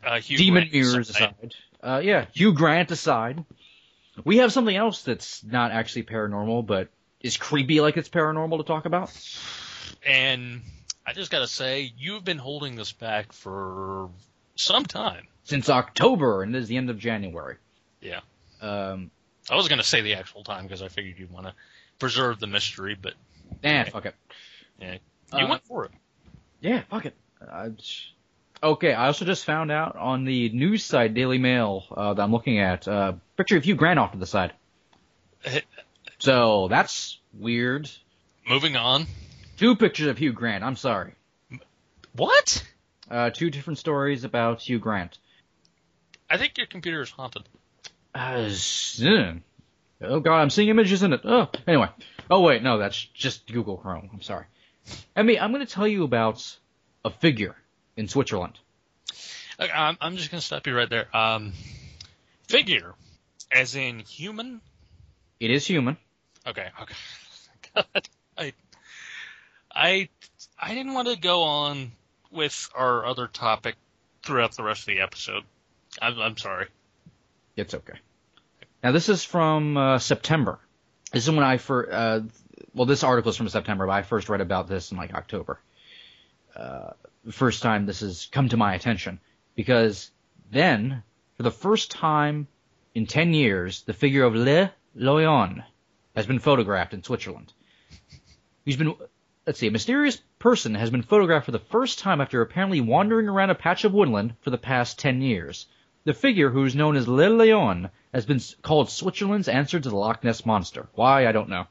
[0.03, 1.35] Uh, demon Grant mirrors aside.
[1.41, 3.43] aside, uh, yeah, Hugh Grant aside,
[4.25, 6.89] we have something else that's not actually paranormal, but
[7.21, 9.11] is creepy like it's paranormal to talk about.
[10.05, 10.61] And
[11.05, 14.09] I just gotta say, you've been holding this back for
[14.55, 15.27] some time.
[15.43, 17.55] Since October, and it is the end of January.
[18.01, 18.19] Yeah.
[18.61, 19.09] Um,
[19.49, 21.53] I was gonna say the actual time because I figured you'd want to
[21.97, 23.13] preserve the mystery, but
[23.63, 24.15] eh, fuck it.
[24.79, 24.97] yeah,
[25.33, 25.91] you Uh, went for it.
[26.61, 27.15] Yeah, fuck it.
[27.41, 28.09] Uh, sh-
[28.61, 32.31] okay, I also just found out on the news site Daily Mail uh, that I'm
[32.31, 34.53] looking at, uh, picture of Hugh Grant off to the side.
[36.19, 37.89] So that's weird.
[38.47, 39.07] Moving on.
[39.57, 40.63] Two pictures of Hugh Grant.
[40.63, 41.13] I'm sorry.
[42.13, 42.63] What?
[43.09, 45.17] Uh, two different stories about Hugh Grant.
[46.29, 47.43] I think your computer is haunted.
[48.13, 48.49] Uh,
[50.01, 51.21] oh god, I'm seeing images in it.
[51.23, 51.87] Oh, anyway.
[52.29, 54.09] Oh wait, no, that's just Google Chrome.
[54.13, 54.45] I'm sorry.
[55.15, 56.57] I mean, I'm going to tell you about
[57.05, 57.55] a figure
[57.99, 58.57] in Switzerland.
[59.59, 61.15] Okay, I'm, I'm just gonna stop you right there.
[61.15, 61.51] Um,
[62.47, 62.93] figure,
[63.51, 64.61] as in human.
[65.39, 65.97] It is human.
[66.47, 66.69] Okay.
[66.81, 66.95] Okay.
[67.75, 68.53] God, I,
[69.75, 70.09] I,
[70.57, 71.91] I didn't want to go on
[72.31, 73.75] with our other topic
[74.23, 75.43] throughout the rest of the episode.
[76.01, 76.67] I'm, I'm sorry.
[77.57, 77.99] It's okay.
[78.81, 80.59] Now this is from uh, September.
[81.11, 81.91] This is when I first.
[81.91, 82.21] Uh,
[82.73, 85.59] well, this article is from September, but I first read about this in like October.
[86.55, 86.91] Uh,
[87.29, 89.19] the first time this has come to my attention
[89.53, 90.09] because
[90.49, 91.03] then,
[91.37, 92.47] for the first time
[92.95, 95.63] in ten years, the figure of Le Lion
[96.15, 97.53] has been photographed in Switzerland.
[98.65, 98.95] He's been.
[99.45, 103.29] Let's see, a mysterious person has been photographed for the first time after apparently wandering
[103.29, 105.67] around a patch of woodland for the past ten years.
[106.05, 109.95] The figure, who is known as Le Lion, has been called Switzerland's answer to the
[109.95, 110.89] Loch Ness Monster.
[110.95, 111.67] Why, I don't know.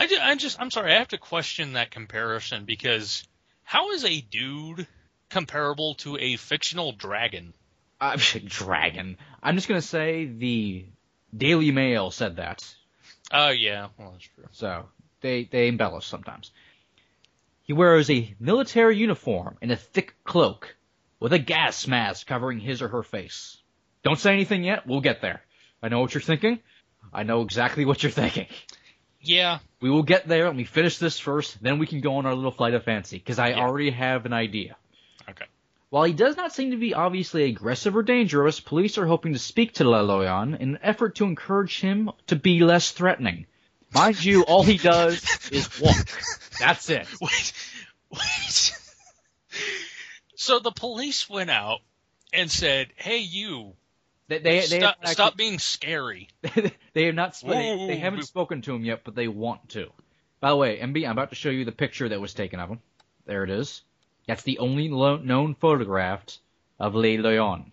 [0.00, 0.92] I, ju- I just, I'm sorry.
[0.94, 3.22] I have to question that comparison because
[3.64, 4.86] how is a dude
[5.28, 7.52] comparable to a fictional dragon?
[8.00, 9.18] Uh, dragon.
[9.42, 10.86] I'm just gonna say the
[11.36, 12.64] Daily Mail said that,
[13.30, 14.44] Oh yeah, well that's true.
[14.52, 14.88] so
[15.20, 16.50] they they embellish sometimes.
[17.64, 20.74] He wears a military uniform and a thick cloak,
[21.20, 23.58] with a gas mask covering his or her face.
[24.02, 24.86] Don't say anything yet.
[24.86, 25.42] We'll get there.
[25.82, 26.58] I know what you're thinking.
[27.12, 28.46] I know exactly what you're thinking.
[29.22, 29.58] Yeah.
[29.80, 30.46] We will get there.
[30.46, 33.18] Let me finish this first, then we can go on our little flight of fancy,
[33.18, 33.60] because I Yeah.
[33.60, 34.76] already have an idea.
[35.28, 35.44] Okay.
[35.90, 39.38] While he does not seem to be obviously aggressive or dangerous, police are hoping to
[39.38, 43.46] speak to Le Loyon in an effort to encourage him to be less threatening.
[43.92, 45.96] Mind you, all he does is walk.
[46.60, 47.06] That's it.
[47.20, 47.52] Wait,
[48.10, 48.72] wait.
[50.36, 51.80] so the police went out
[52.32, 53.74] and said, "Hey, you,
[54.30, 56.28] They, they, they stop, have stop being scary."
[56.92, 59.90] they have not they, they haven't spoken to him yet, but they want to.
[60.38, 62.68] By the way, MB, I'm about to show you the picture that was taken of
[62.68, 62.80] him.
[63.26, 63.82] There it is.
[64.28, 66.22] That's the only lo- known photograph
[66.78, 67.72] of Le Lion.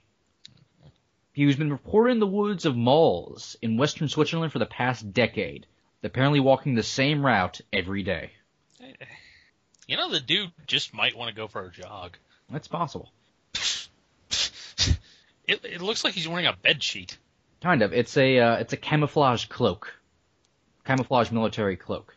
[1.32, 5.68] He's been reported in the woods of Mols in western Switzerland for the past decade,
[6.02, 8.32] apparently walking the same route every day.
[8.82, 9.06] Eh.
[9.86, 12.18] You know, the dude just might want to go for a jog.
[12.50, 13.12] That's possible.
[15.48, 17.18] It, it looks like he's wearing a bed sheet.
[17.62, 17.94] Kind of.
[17.94, 19.94] It's a uh, it's a camouflage cloak,
[20.86, 22.16] camouflage military cloak.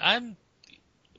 [0.00, 0.36] I'm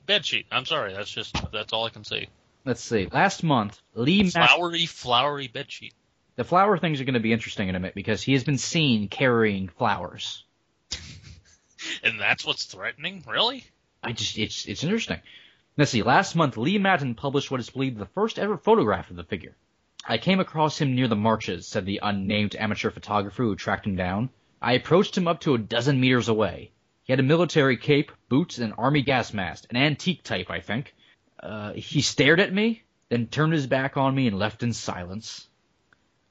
[0.06, 0.46] bed sheet.
[0.50, 0.92] I'm sorry.
[0.92, 2.28] That's just that's all I can see.
[2.64, 3.08] Let's see.
[3.12, 5.92] Last month, Lee Mas- Flowery, flowery bed sheet.
[6.36, 8.58] the flower things are going to be interesting in a minute because he has been
[8.58, 10.44] seen carrying flowers.
[12.02, 13.64] And that's what's threatening, really?
[14.02, 15.20] I just it's it's interesting.
[15.76, 16.02] Let's see.
[16.02, 19.54] Last month, Le Matin published what is believed the first ever photograph of the figure.
[20.06, 23.96] I came across him near the marches, said the unnamed amateur photographer who tracked him
[23.96, 24.28] down.
[24.60, 26.72] I approached him up to a dozen meters away.
[27.04, 30.60] He had a military cape, boots, and an army gas mask, an antique type, I
[30.60, 30.94] think.
[31.40, 35.48] Uh, he stared at me, then turned his back on me and left in silence.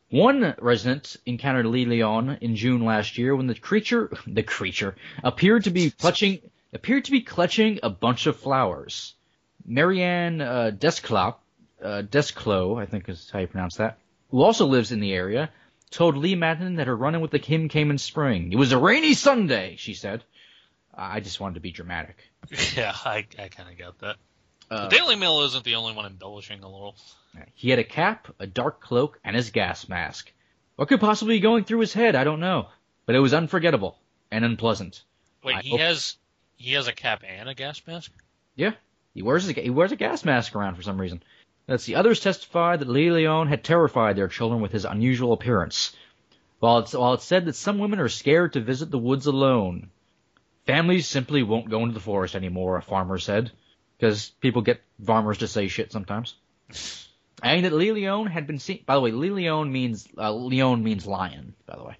[0.09, 5.63] One resident encountered Lee Leon in June last year when the creature, the creature, appeared
[5.63, 6.39] to be clutching,
[6.73, 9.15] appeared to be clutching a bunch of flowers.
[9.65, 11.42] Marianne uh, Desclop,
[11.83, 13.97] uh, Desclo, I think is how you pronounce that,
[14.31, 15.49] who also lives in the area,
[15.91, 18.51] told Le Matin that her run-in with the Kim came in spring.
[18.51, 20.23] It was a rainy Sunday, she said.
[20.95, 22.17] I just wanted to be dramatic.
[22.75, 24.15] Yeah, I I kind of got that.
[24.69, 26.95] Uh, the Daily Mail isn't the only one embellishing a little.
[27.55, 30.31] He had a cap, a dark cloak, and his gas mask.
[30.75, 32.15] What could possibly be going through his head?
[32.15, 32.67] I don't know.
[33.05, 33.97] But it was unforgettable
[34.31, 35.03] and unpleasant.
[35.43, 36.17] Wait, I he hope- has
[36.57, 38.11] he has a cap and a gas mask.
[38.55, 38.73] Yeah,
[39.13, 41.23] he wears a, he wears a gas mask around for some reason.
[41.67, 41.95] Let's see.
[41.95, 45.95] Others testified that Lee Leon had terrified their children with his unusual appearance.
[46.59, 49.89] While it's, while it's said that some women are scared to visit the woods alone,
[50.65, 53.51] families simply won't go into the forest anymore, a farmer said.
[53.97, 56.35] Because people get farmers to say shit sometimes.
[57.41, 60.83] and that Lee Leon had been seen, by the way, Lee Leon means, uh, Leon
[60.83, 61.95] means lion, by the way.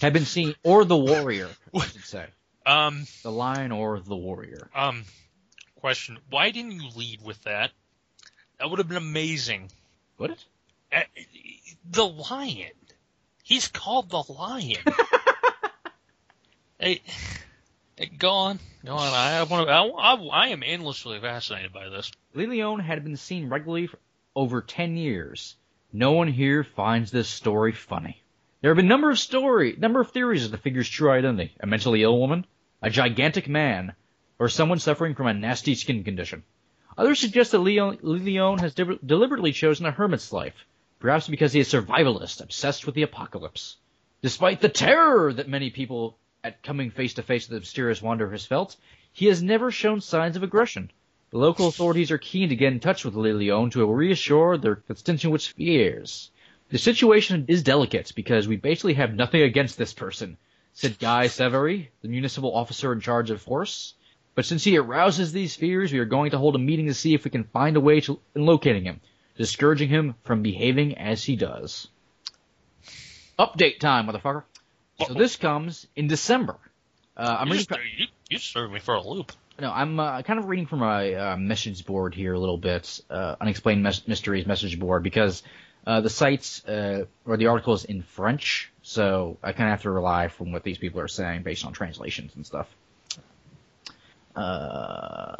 [0.00, 2.26] Had been seen, or the warrior, I should say.
[2.64, 4.70] Um, The lion or the warrior.
[4.72, 5.04] um,
[5.80, 7.72] question: Why didn't you lead with that?
[8.62, 9.72] That would have been amazing.
[10.18, 10.44] Would it?
[10.92, 11.00] Uh,
[11.90, 12.70] The lion.
[13.42, 14.78] He's called the lion.
[16.78, 17.02] hey,
[17.96, 19.12] hey, go on, go on.
[19.12, 19.72] I want to.
[19.72, 22.12] I, I, I am endlessly fascinated by this.
[22.34, 23.98] Lee Leon had been seen regularly for
[24.36, 25.56] over 10 years.
[25.92, 28.22] No one here finds this story funny.
[28.60, 31.52] There have been a number of story, number of theories of the figure's true identity.
[31.58, 32.46] A mentally ill woman,
[32.80, 33.94] a gigantic man,
[34.38, 36.44] or someone suffering from a nasty skin condition.
[36.98, 40.66] Others suggest that Leon, Leon has de- deliberately chosen a hermit's life,
[40.98, 43.76] perhaps because he is a survivalist obsessed with the apocalypse.
[44.20, 48.30] Despite the terror that many people at coming face to face with the mysterious wanderer
[48.30, 48.76] has felt,
[49.12, 50.90] he has never shown signs of aggression.
[51.30, 55.46] The local authorities are keen to get in touch with Leon to reassure their constituents'
[55.46, 56.30] fears.
[56.68, 60.36] The situation is delicate because we basically have nothing against this person,
[60.74, 63.94] said Guy Severi, the municipal officer in charge of force.
[64.34, 67.14] But since he arouses these fears, we are going to hold a meeting to see
[67.14, 69.00] if we can find a way to in locating him,
[69.36, 71.88] discouraging him from behaving as he does.
[73.38, 74.44] Update time, motherfucker.
[75.06, 76.56] So this comes in December.
[77.16, 77.66] Uh, I'm you, reading.
[77.66, 79.32] just, you, you just threw me for a loop.
[79.60, 83.00] No, I'm uh, kind of reading from my uh, message board here a little bit,
[83.10, 85.42] uh, unexplained mes- mysteries message board, because
[85.86, 89.82] uh, the site's uh, or the article is in French, so I kind of have
[89.82, 92.66] to rely from what these people are saying based on translations and stuff.
[94.34, 95.36] Uh,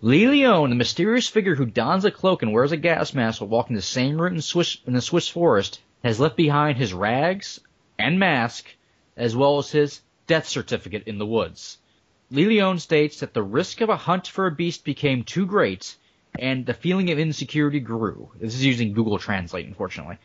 [0.00, 3.50] Lee Leon, the mysterious figure who dons a cloak and wears a gas mask while
[3.50, 7.60] walking the same route in, Swiss, in the Swiss forest, has left behind his rags
[7.98, 8.66] and mask,
[9.16, 11.78] as well as his death certificate in the woods.
[12.30, 15.96] Leon states that the risk of a hunt for a beast became too great,
[16.38, 18.30] and the feeling of insecurity grew.
[18.38, 20.18] This is using Google Translate, unfortunately.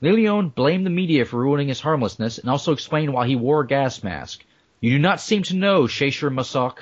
[0.00, 3.66] Leon blamed the media for ruining his harmlessness, and also explained why he wore a
[3.66, 4.44] gas mask.
[4.80, 6.78] You do not seem to know, Sacher Masoch.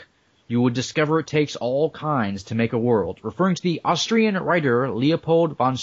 [0.49, 4.37] You would discover it takes all kinds to make a world, referring to the Austrian
[4.37, 5.77] writer Leopold von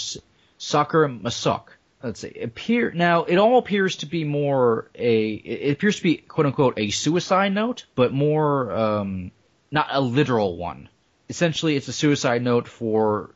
[0.58, 1.68] Sacher Masoch,
[2.02, 6.16] let's see, appear now it all appears to be more a it appears to be
[6.16, 9.30] quote unquote a suicide note, but more um,
[9.70, 10.88] not a literal one.
[11.28, 13.30] Essentially, it's a suicide note for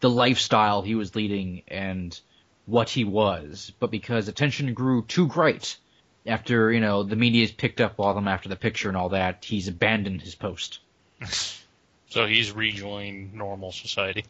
[0.00, 2.18] the lifestyle he was leading and
[2.66, 5.76] what he was, but because attention grew too great
[6.28, 9.44] after you know the media's picked up on him after the picture and all that,
[9.44, 10.80] he's abandoned his post.
[12.10, 14.24] So he's rejoined normal society.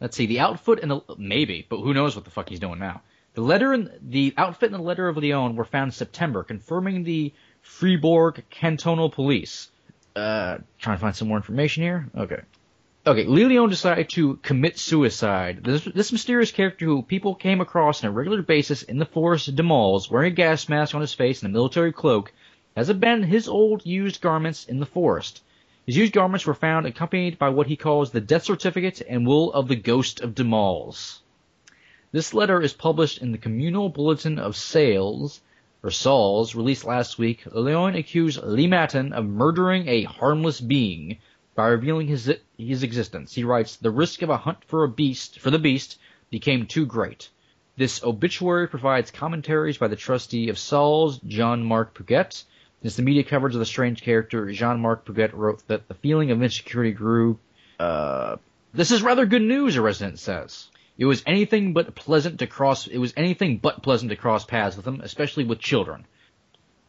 [0.00, 2.80] Let's see, the outfit and the maybe, but who knows what the fuck he's doing
[2.80, 3.02] now.
[3.34, 7.04] The letter and the outfit and the letter of Leon were found in September, confirming
[7.04, 9.68] the Fribourg cantonal police.
[10.14, 12.08] Uh, trying to find some more information here.
[12.16, 12.40] Okay.
[13.06, 15.62] Okay, Le Loyon decided to commit suicide.
[15.62, 19.54] This, this mysterious character who people came across on a regular basis in the forest
[19.54, 22.32] de Maules, wearing a gas mask on his face and a military cloak,
[22.74, 25.42] has abandoned his old used garments in the forest.
[25.84, 29.52] His used garments were found accompanied by what he calls the death certificate and will
[29.52, 31.18] of the ghost of de Maules.
[32.10, 35.42] This letter is published in the Communal Bulletin of Sales,
[35.82, 37.44] or Sauls, released last week.
[37.52, 41.18] Leon accused Le Matin of murdering a harmless being
[41.54, 43.34] by revealing his his existence.
[43.34, 45.98] He writes, "The risk of a hunt for a beast for the beast
[46.30, 47.28] became too great."
[47.76, 52.44] This obituary provides commentaries by the trustee of Sauls, Jean-Marc Puget,
[52.82, 56.42] since the media coverage of the strange character, Jean-Marc Puget wrote that the feeling of
[56.42, 57.38] insecurity grew.
[57.80, 58.36] Uh,
[58.72, 60.68] this is rather good news, a resident says.
[60.98, 62.86] It was anything but pleasant to cross.
[62.86, 66.06] It was anything but pleasant to cross paths with him, especially with children.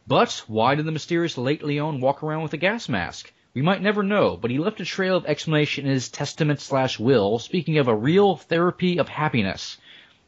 [0.06, 3.32] But why did the mysterious late Leon walk around with a gas mask?
[3.56, 6.98] We might never know, but he left a trail of explanation in his testament slash
[6.98, 9.78] will, speaking of a real therapy of happiness.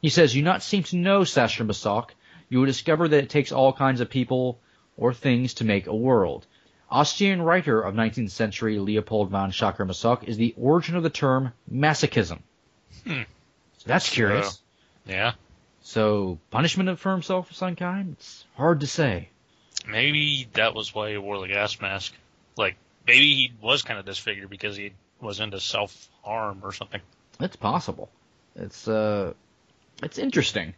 [0.00, 2.08] He says, "You not seem to know, Sacher Masoch.
[2.48, 4.58] You will discover that it takes all kinds of people
[4.96, 6.46] or things to make a world.
[6.90, 12.38] Austrian writer of 19th century Leopold von Sacher-Masoch is the origin of the term masochism.
[13.04, 13.24] Hmm.
[13.76, 14.62] So that's curious.
[15.04, 15.32] Yeah.
[15.82, 18.16] So punishment for himself of some kind?
[18.18, 19.28] It's hard to say.
[19.86, 22.14] Maybe that was why he wore the gas mask.
[22.56, 22.76] Like
[23.08, 27.00] maybe he was kind of disfigured because he was into self harm or something.
[27.40, 28.10] It's possible.
[28.54, 29.32] It's uh,
[30.02, 30.74] it's interesting.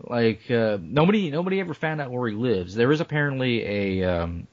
[0.00, 2.74] Like uh, nobody nobody ever found out where he lives.
[2.74, 4.48] There is apparently a um,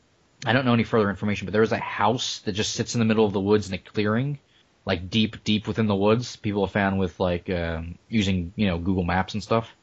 [0.46, 3.00] I don't know any further information, but there is a house that just sits in
[3.00, 4.38] the middle of the woods in a clearing,
[4.86, 6.36] like deep deep within the woods.
[6.36, 9.74] People have found with like um, using you know Google Maps and stuff.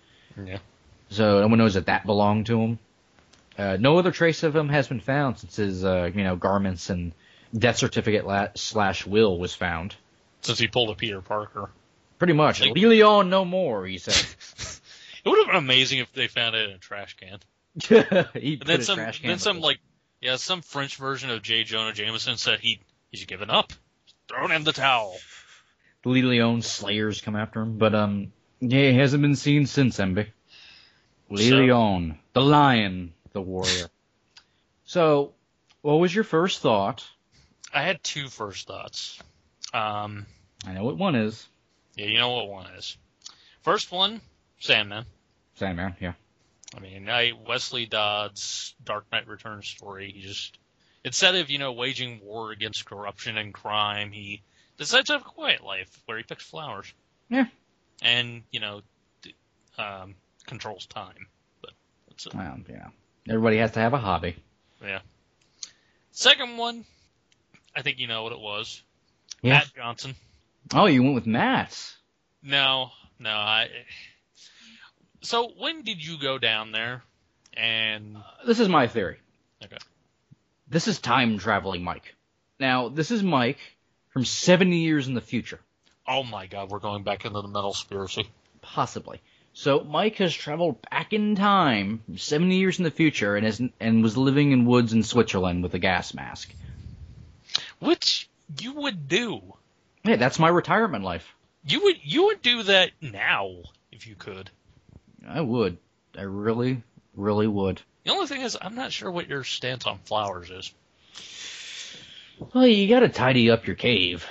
[0.45, 0.59] Yeah.
[1.11, 2.79] So no one knows that that belonged to him.
[3.57, 6.91] Uh, no other trace of him has been found since his uh, you know garments
[6.91, 7.13] and
[7.57, 9.95] death certificate la- slash will was found.
[10.43, 11.71] Since he pulled a Peter Parker.
[12.19, 12.61] Pretty much.
[12.61, 14.15] Like- Leon no more, he said.
[15.25, 17.39] It would have been amazing if they found it in a trash can.
[18.35, 19.63] he put then a some, trash can then some it.
[19.63, 19.79] like,
[20.21, 21.65] yeah, some French version of J.
[21.65, 22.81] Jonah Jameson said he
[23.11, 23.73] he's given up,
[24.29, 25.19] thrown in the towel.
[26.03, 30.29] the Leon Slayers come after him, but um, yeah, he hasn't been seen since Emby.
[31.29, 33.89] Lee So- Leon, the lion, the warrior.
[34.85, 35.35] so,
[35.83, 37.07] what was your first thought?
[37.73, 39.19] I had two first thoughts.
[39.75, 40.27] Um,
[40.67, 41.47] I know what one is.
[41.95, 42.97] yeah, you know what one is.
[43.63, 44.21] First one,
[44.61, 45.05] Sandman.
[45.57, 46.13] Sandman, yeah.
[46.77, 50.59] I mean, I, Wesley Dodd's Dark Knight Returns story, he just,
[51.05, 54.43] instead of, you know, waging war against corruption and crime, he
[54.77, 56.93] decides to have a quiet life where he picks flowers.
[57.29, 57.47] Yeah.
[58.03, 58.81] And, you know,
[59.79, 60.15] um,
[60.47, 61.27] controls time.
[61.63, 61.73] But
[62.09, 62.35] that's it.
[62.35, 62.89] Well, yeah.
[63.29, 64.37] Everybody has to have a hobby.
[64.83, 65.01] Yeah.
[66.13, 66.85] Second one,
[67.79, 68.83] I think you know what it was.
[69.41, 69.53] Yeah.
[69.53, 70.17] Matt Johnson.
[70.75, 71.81] Oh, you went with Matt.
[72.43, 73.69] No, no, I.
[75.21, 77.05] So when did you go down there?
[77.55, 79.19] And This is my theory.
[79.65, 79.79] Okay.
[80.69, 82.17] This is time traveling Mike.
[82.59, 83.61] Now, this is Mike
[84.09, 85.61] from 70 years in the future.
[86.05, 88.29] oh my God, we're going back into the metal conspiracy.
[88.61, 89.21] Possibly.
[89.53, 94.03] So Mike has traveled back in time, 70 years in the future, and is and
[94.03, 96.53] was living in woods in Switzerland with a gas mask.
[97.81, 98.29] Which
[98.61, 99.55] you would do.
[100.03, 101.35] Hey, that's my retirement life.
[101.65, 103.51] You would you would do that now
[103.93, 104.51] if you could.
[105.27, 105.77] I would.
[106.17, 106.83] I really,
[107.15, 107.83] really would.
[108.05, 110.73] The only thing is, I'm not sure what your stance on flowers is.
[112.55, 114.27] Well, you gotta tidy up your cave.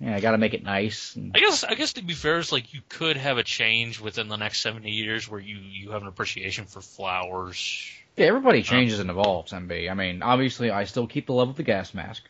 [0.00, 1.14] Yeah, I gotta make it nice.
[1.16, 4.00] And, I guess I guess to be fair, it's like you could have a change
[4.00, 7.90] within the next 70 years where you you have an appreciation for flowers.
[8.16, 9.90] yeah, everybody uh, changes and evolves, MB.
[9.90, 12.22] I mean, obviously, I still keep the love of the gas mask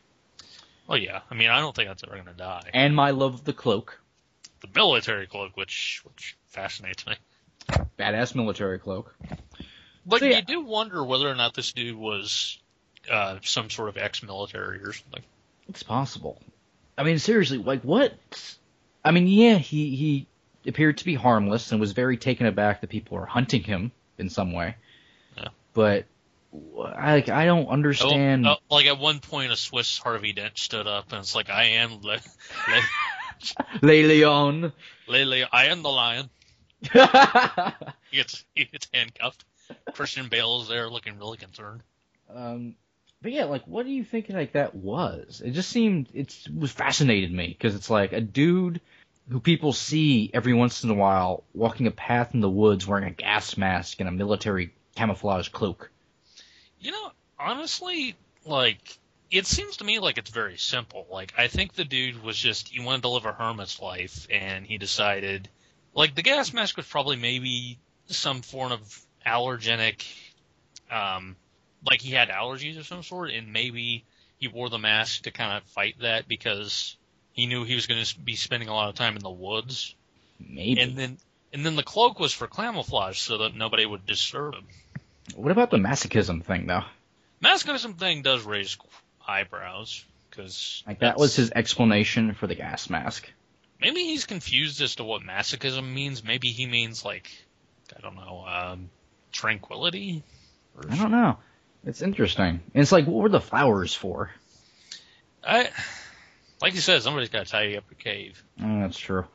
[0.88, 2.70] Oh yeah, I mean I don't think that's ever going to die.
[2.72, 4.00] and my love of the cloak.
[4.60, 7.14] The military cloak, which which fascinates me.
[7.98, 9.14] Badass military cloak.
[10.06, 10.36] But So, yeah.
[10.38, 12.58] you do wonder whether or not this dude was
[13.10, 15.22] uh, some sort of ex-military or something.
[15.68, 16.40] It's possible.
[16.98, 18.14] I mean, seriously, like what?
[19.04, 20.26] I mean, yeah, he he
[20.66, 24.28] appeared to be harmless and was very taken aback that people were hunting him in
[24.30, 24.76] some way.
[25.36, 25.48] Yeah.
[25.72, 26.04] But
[26.54, 28.46] like I don't understand.
[28.46, 31.64] Oh, like at one point, a Swiss Harvey Dent stood up and it's like, "I
[31.64, 32.18] am Le,
[32.68, 32.80] Le,
[33.82, 34.72] Le Leon.
[35.08, 36.30] Le, Le I am the lion."
[38.10, 39.44] He gets he gets handcuffed.
[39.94, 41.82] Christian Bale is there, looking really concerned.
[42.32, 42.76] um,
[43.22, 45.40] but yeah, like, what do you think like that was?
[45.44, 48.80] It just seemed it was fascinated me because it's like a dude
[49.30, 53.04] who people see every once in a while walking a path in the woods wearing
[53.08, 55.90] a gas mask and a military camouflage cloak.
[56.84, 58.14] You know, honestly,
[58.44, 58.98] like
[59.30, 61.06] it seems to me like it's very simple.
[61.10, 64.66] Like I think the dude was just he wanted to live a hermit's life, and
[64.66, 65.48] he decided,
[65.94, 67.78] like the gas mask was probably maybe
[68.08, 70.04] some form of allergenic,
[70.90, 71.36] um,
[71.88, 74.04] like he had allergies of some sort, and maybe
[74.38, 76.98] he wore the mask to kind of fight that because
[77.32, 79.94] he knew he was going to be spending a lot of time in the woods,
[80.38, 80.82] Maybe.
[80.82, 81.16] and then
[81.54, 84.66] and then the cloak was for camouflage so that nobody would disturb him.
[85.34, 86.84] What about the masochism thing though?
[87.42, 88.76] Masochism thing does raise
[89.26, 93.30] eyebrows because Like that was his explanation for the gas mask.
[93.80, 96.24] Maybe he's confused as to what masochism means.
[96.24, 97.30] Maybe he means like
[97.96, 98.90] I don't know, um,
[99.32, 100.22] tranquility.
[100.76, 101.38] Or I don't know.
[101.84, 102.60] It's interesting.
[102.74, 104.30] And it's like, what were the flowers for?
[105.46, 105.68] I,
[106.62, 108.42] like you said, somebody's got to tidy up your cave.
[108.62, 109.26] Oh, that's true.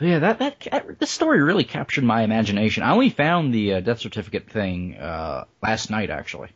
[0.00, 2.82] Yeah, that that that- this story really captured my imagination.
[2.82, 6.48] I only found the uh, death certificate thing uh, last night, actually.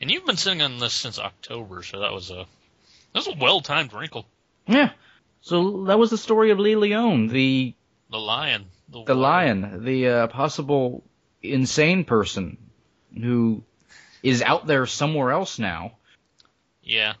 [0.00, 2.46] And you've been sitting on this since October, so that was a that
[3.14, 4.26] was a well timed wrinkle.
[4.66, 4.90] Yeah.
[5.40, 7.74] So that was the story of Le Loyon, the
[8.10, 8.66] The lion.
[8.88, 9.14] the warrior.
[9.14, 11.02] lion, the uh, possible
[11.42, 12.56] insane person
[13.16, 13.62] who
[14.22, 15.92] is out there somewhere else now.
[16.82, 17.14] Yeah.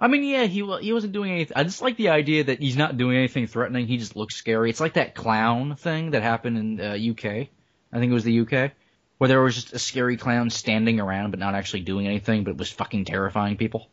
[0.00, 1.56] I mean, yeah, he wa- he wasn't doing anything.
[1.56, 3.86] I just like the idea that he's not doing anything threatening.
[3.86, 4.70] He just looks scary.
[4.70, 7.48] It's like that clown thing that happened in uh, UK.
[7.92, 8.72] I think it was the UK,
[9.18, 12.52] where there was just a scary clown standing around but not actually doing anything, but
[12.52, 13.88] it was fucking terrifying people.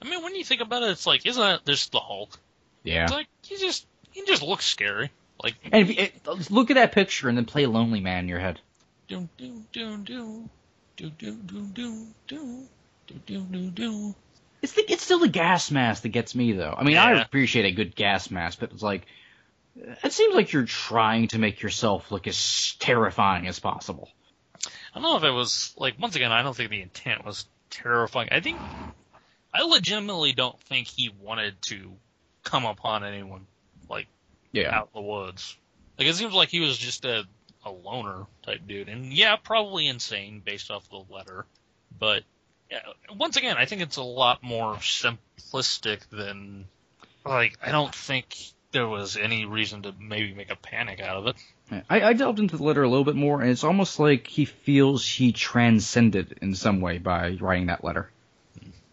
[0.00, 2.38] I mean, when you think about it, it's like, isn't that this the Hulk?
[2.84, 3.04] Yeah.
[3.04, 5.10] It's like he just he just looks scary.
[5.42, 8.28] Like And if you, it, look at that picture and then play Lonely Man in
[8.28, 8.60] your head.
[9.08, 10.50] do do do do
[10.96, 12.68] do do do do do
[13.06, 14.14] do do do do.
[14.62, 16.74] It's the, it's still the gas mask that gets me though.
[16.76, 19.06] I mean, I appreciate a good gas mask, but it's like
[19.76, 24.08] it seems like you're trying to make yourself look as terrifying as possible.
[24.66, 26.32] I don't know if it was like once again.
[26.32, 28.28] I don't think the intent was terrifying.
[28.32, 28.56] I think
[29.54, 31.92] I legitimately don't think he wanted to
[32.42, 33.46] come upon anyone
[33.88, 34.08] like
[34.52, 34.74] Yeah.
[34.76, 35.56] out in the woods.
[35.98, 37.24] Like it seems like he was just a
[37.64, 41.44] a loner type dude, and yeah, probably insane based off the letter.
[41.98, 42.22] But yeah,
[43.16, 46.66] once again, I think it's a lot more simplistic than
[47.24, 48.36] like I don't think
[48.72, 51.36] there was any reason to maybe make a panic out of it.
[51.88, 54.44] I, I delved into the letter a little bit more, and it's almost like he
[54.44, 58.10] feels he transcended in some way by writing that letter,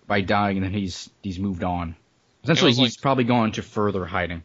[0.08, 1.96] by dying, and then he's he's moved on.
[2.44, 4.44] Essentially, he's like- probably gone to further hiding.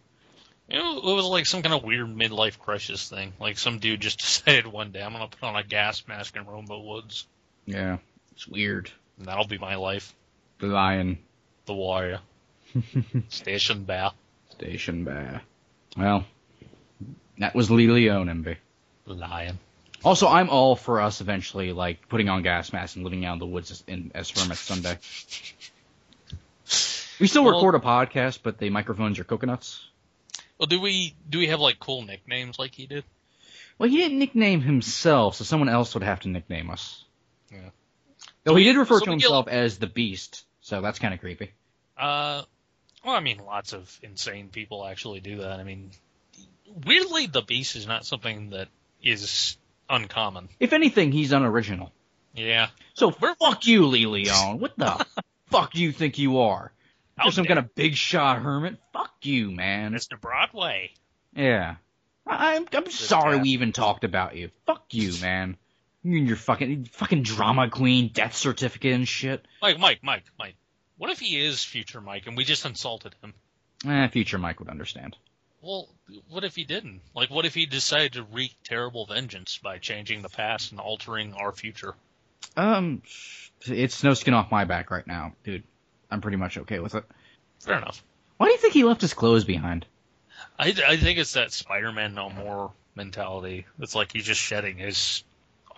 [0.69, 3.33] You know, it was like some kind of weird midlife crisis thing.
[3.41, 6.47] Like some dude just decided one day I'm gonna put on a gas mask and
[6.47, 7.27] roam the woods,
[7.67, 7.99] Yeah,
[8.33, 8.91] it's weird.
[9.21, 10.13] And that'll be my life.
[10.59, 11.19] The lion
[11.67, 12.21] The warrior,
[13.29, 14.11] station bear,
[14.51, 15.43] station bear.
[15.97, 16.25] Well,
[17.39, 18.57] that was Le Loyon, MB.
[19.07, 19.59] lion.
[20.03, 23.39] Also, I'm all for us eventually, like putting on gas masks and living out in
[23.39, 24.97] the woods as, in, as hermits someday.
[27.21, 29.87] We still Well- record a podcast, but the microphones are coconuts.
[30.59, 33.05] Well, do we do we have like cool nicknames like he did?
[33.79, 37.05] Well, he didn't nickname himself, so someone else would have to nickname us.
[37.51, 37.71] Yeah.
[38.45, 41.21] Though he did refer So to get- himself as the Beast, so that's kind of
[41.21, 41.51] creepy.
[41.97, 42.43] Uh,
[43.05, 45.61] well, I mean, lots of insane people actually do that.
[45.61, 45.91] I mean,
[46.85, 48.69] weirdly, the beast is not something that
[49.03, 49.57] is
[49.89, 50.49] uncommon.
[50.59, 51.93] If anything, he's unoriginal.
[52.35, 52.69] Yeah.
[52.95, 54.61] So fuck you, Le Loyon.
[54.61, 55.05] What the
[55.51, 56.73] fuck do you think you are?
[57.23, 58.79] You're some dare kind of big shot hermit?
[58.93, 59.93] Fuck you, man.
[59.93, 60.19] Mr.
[60.19, 60.93] Broadway.
[61.35, 61.77] Yeah.
[62.27, 64.51] I'm I'm sorry we even talked about you.
[64.67, 65.57] Fuck you, man.
[66.03, 69.47] You and your fucking fucking drama queen, death certificate and shit.
[69.61, 70.57] Mike, Mike, Mike, Mike.
[70.97, 73.35] What if he is future Mike and we just insulted him?
[73.87, 75.17] Eh, future Mike would understand.
[75.63, 75.89] Well,
[76.29, 77.03] what if he didn't?
[77.15, 81.35] Like, what if he decided to wreak terrible vengeance by changing the past and altering
[81.35, 81.95] our future?
[82.57, 83.03] Um,
[83.67, 85.65] it's no skin off my back right now, dude.
[86.11, 87.05] I'm pretty much okay with it.
[87.61, 88.03] Fair enough.
[88.39, 89.87] Why do you think he left his clothes behind?
[90.59, 93.67] I, I think it's that Spider-Man no more mentality.
[93.79, 95.25] It's like he's just shedding his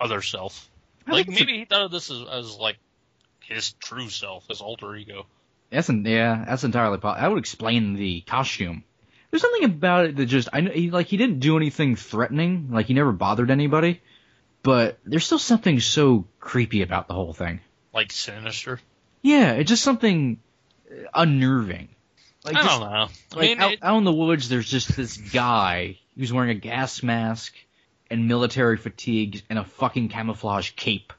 [0.03, 0.69] other self.
[1.07, 2.77] I Like think it's a- maybe he thought of this as, as like
[3.41, 5.25] his true self, his alter ego.
[5.69, 7.21] That's an, yeah, that's entirely possible.
[7.21, 8.83] That would explain the costume.
[9.31, 12.69] There's something about it that just I know he, like he didn't do anything threatening,
[12.71, 14.01] like he never bothered anybody,
[14.61, 17.59] but there's still something so creepy about the whole thing.
[17.93, 18.79] Like sinister.
[19.23, 20.39] Yeah, it's just something
[20.91, 21.89] uh, unnerving.
[22.45, 23.07] Like I just- don't know.
[23.07, 26.51] I like mean, out, it- out in the woods, there's just this guy who's wearing
[26.51, 27.53] a gas mask
[28.13, 31.11] and military fatigues and a fucking camouflage cape,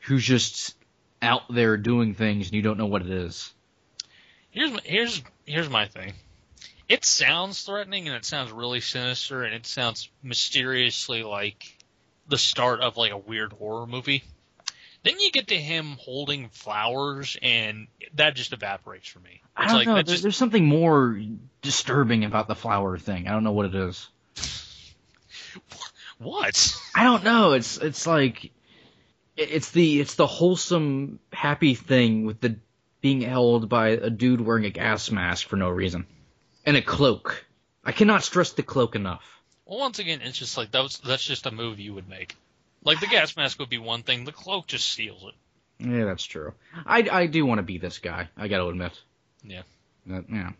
[0.00, 0.76] who's just
[1.22, 3.52] out there doing things and you don't know what it is.
[4.50, 6.12] here's my, here's here's my thing.
[6.90, 11.74] It sounds threatening and it sounds really sinister and it sounds mysteriously like
[12.28, 14.22] the start of like a weird horror movie.
[15.04, 17.86] Then you get to him holding flowers and
[18.16, 19.40] that just evaporates for me.
[19.56, 19.94] I don't like know.
[19.94, 21.18] that there- just There's something more
[21.62, 23.26] disturbing about the flower thing.
[23.26, 24.06] I don't know what it is.
[26.22, 26.76] what?
[26.94, 27.52] I don't know.
[27.52, 28.50] It's it's like
[29.36, 32.56] it's the it's the wholesome happy thing with the
[33.00, 36.06] being held by a dude wearing a gas mask for no reason
[36.64, 37.44] and a cloak.
[37.84, 39.24] I cannot stress the cloak enough.
[39.66, 42.36] Well, once again, it's just like that was, that's just a move you would make.
[42.84, 45.34] Like the gas mask would be one thing, the cloak just seals it.
[45.84, 46.52] Yeah, that's true.
[46.86, 48.28] I, I do want to be this guy.
[48.36, 48.92] I got to admit.
[49.42, 49.62] Yeah.
[50.06, 50.50] That, yeah.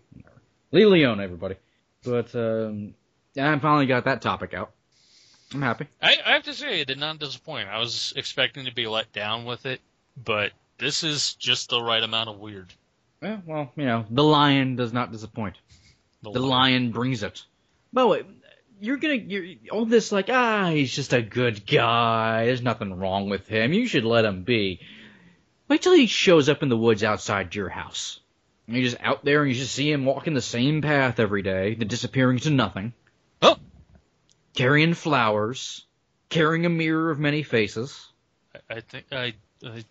[0.72, 1.56] Le Loyon, everybody.
[2.04, 2.94] But um,
[3.38, 4.72] I finally got that topic out.
[5.54, 5.86] I'm happy.
[6.00, 7.68] I, I have to say, it did not disappoint.
[7.68, 9.80] I was expecting to be let down with it,
[10.22, 12.72] but this is just the right amount of weird.
[13.22, 15.56] Yeah, well, you know, the lion does not disappoint.
[16.22, 17.44] The lion brings it.
[17.92, 18.22] By the way,
[18.80, 22.46] you're gonna you're all this like ah he's just a good guy.
[22.46, 23.72] There's nothing wrong with him.
[23.72, 24.80] You should let him be.
[25.68, 28.20] Wait till he shows up in the woods outside your house.
[28.66, 31.42] And you're just out there and you just see him walking the same path every
[31.42, 32.92] day, then disappearing to nothing.
[33.40, 33.56] Oh.
[34.62, 35.84] Carrying flowers,
[36.28, 38.06] carrying a mirror of many faces.
[38.54, 39.34] I, I think I,
[39.66, 39.82] I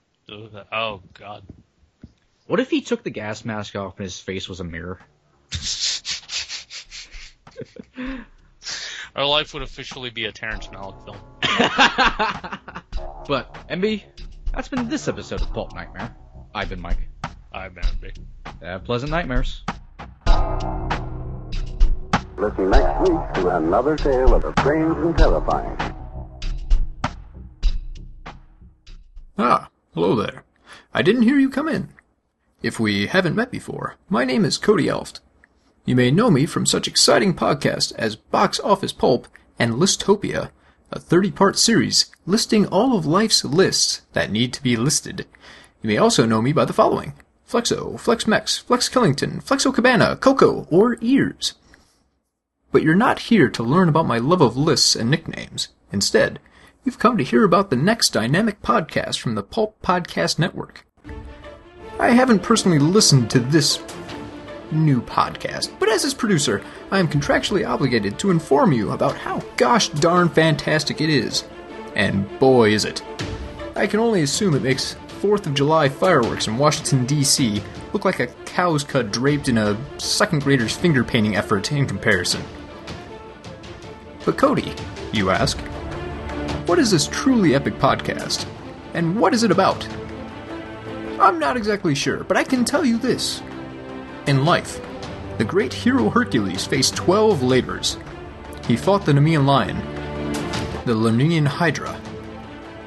[0.71, 1.43] oh god.
[2.47, 4.97] What if he took the gas mask off and his face was a mirror?
[9.13, 11.17] Our life would officially be a Terrence Malick film.
[13.27, 14.03] but MB,
[14.53, 16.15] that's been this episode of Pulp Nightmare.
[16.55, 17.09] I've been Mike.
[17.51, 18.17] I've been big.
[18.61, 19.65] Have pleasant nightmares.
[22.41, 25.77] Listen next week to another tale of the strange and terrifying.
[29.37, 30.43] Ah, hello there.
[30.91, 31.89] I didn't hear you come in.
[32.63, 35.19] If we haven't met before, my name is Cody Elft.
[35.85, 39.27] You may know me from such exciting podcasts as Box Office Pulp
[39.59, 40.49] and Listopia,
[40.89, 45.27] a 30-part series listing all of life's lists that need to be listed.
[45.83, 47.13] You may also know me by the following.
[47.47, 51.53] Flexo, FlexMex, Flex Killington, Flexo Cabana, Coco, or Ears.
[52.71, 55.69] But you're not here to learn about my love of lists and nicknames.
[55.91, 56.39] Instead,
[56.85, 60.85] you've come to hear about the next dynamic podcast from the Pulp Podcast Network.
[61.99, 63.83] I haven't personally listened to this
[64.71, 69.43] new podcast, but as its producer, I am contractually obligated to inform you about how
[69.57, 71.43] gosh darn fantastic it is.
[71.95, 73.03] And boy is it.
[73.75, 77.61] I can only assume it makes 4th of July fireworks in Washington, D.C.
[77.93, 82.41] look like a cow's cut draped in a second grader's finger painting effort in comparison.
[84.25, 84.73] But Cody,
[85.11, 85.57] you ask,
[86.67, 88.45] what is this truly epic podcast?
[88.93, 89.87] And what is it about?
[91.19, 93.41] I'm not exactly sure, but I can tell you this.
[94.27, 94.79] In life,
[95.37, 97.97] the great hero Hercules faced 12 labors.
[98.67, 99.77] He fought the Nemean lion,
[100.85, 101.99] the Lernaean hydra,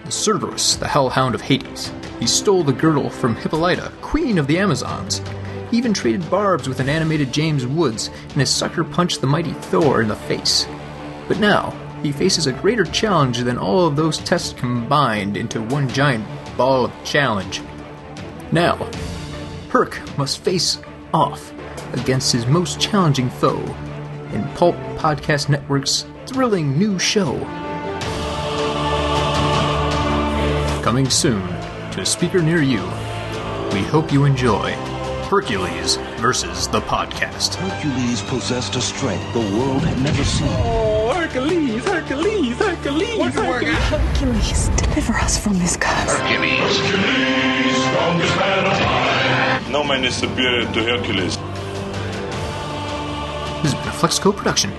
[0.04, 1.92] the Cerberus, the hellhound of Hades.
[2.20, 5.20] He stole the girdle from Hippolyta, queen of the Amazons.
[5.70, 9.52] He even traded barbs with an animated James Woods, and his sucker punched the mighty
[9.52, 10.66] Thor in the face.
[11.28, 11.72] But now,
[12.02, 16.84] he faces a greater challenge than all of those tests combined into one giant ball
[16.84, 17.62] of challenge.
[18.52, 18.76] Now,
[19.70, 20.78] Herc must face
[21.12, 21.52] off
[21.94, 23.62] against his most challenging foe
[24.32, 27.38] in Pulp Podcast Network's thrilling new show.
[30.82, 31.46] Coming soon
[31.92, 32.82] to a speaker near you.
[33.72, 34.72] We hope you enjoy
[35.30, 37.54] Hercules versus the podcast.
[37.54, 40.83] Hercules possessed a strength the world had never seen.
[41.34, 41.74] Hercules,
[44.76, 46.20] deliver us from this curse.
[49.68, 51.36] No man is superior to Hercules.
[53.62, 54.70] This has been a Flexco production.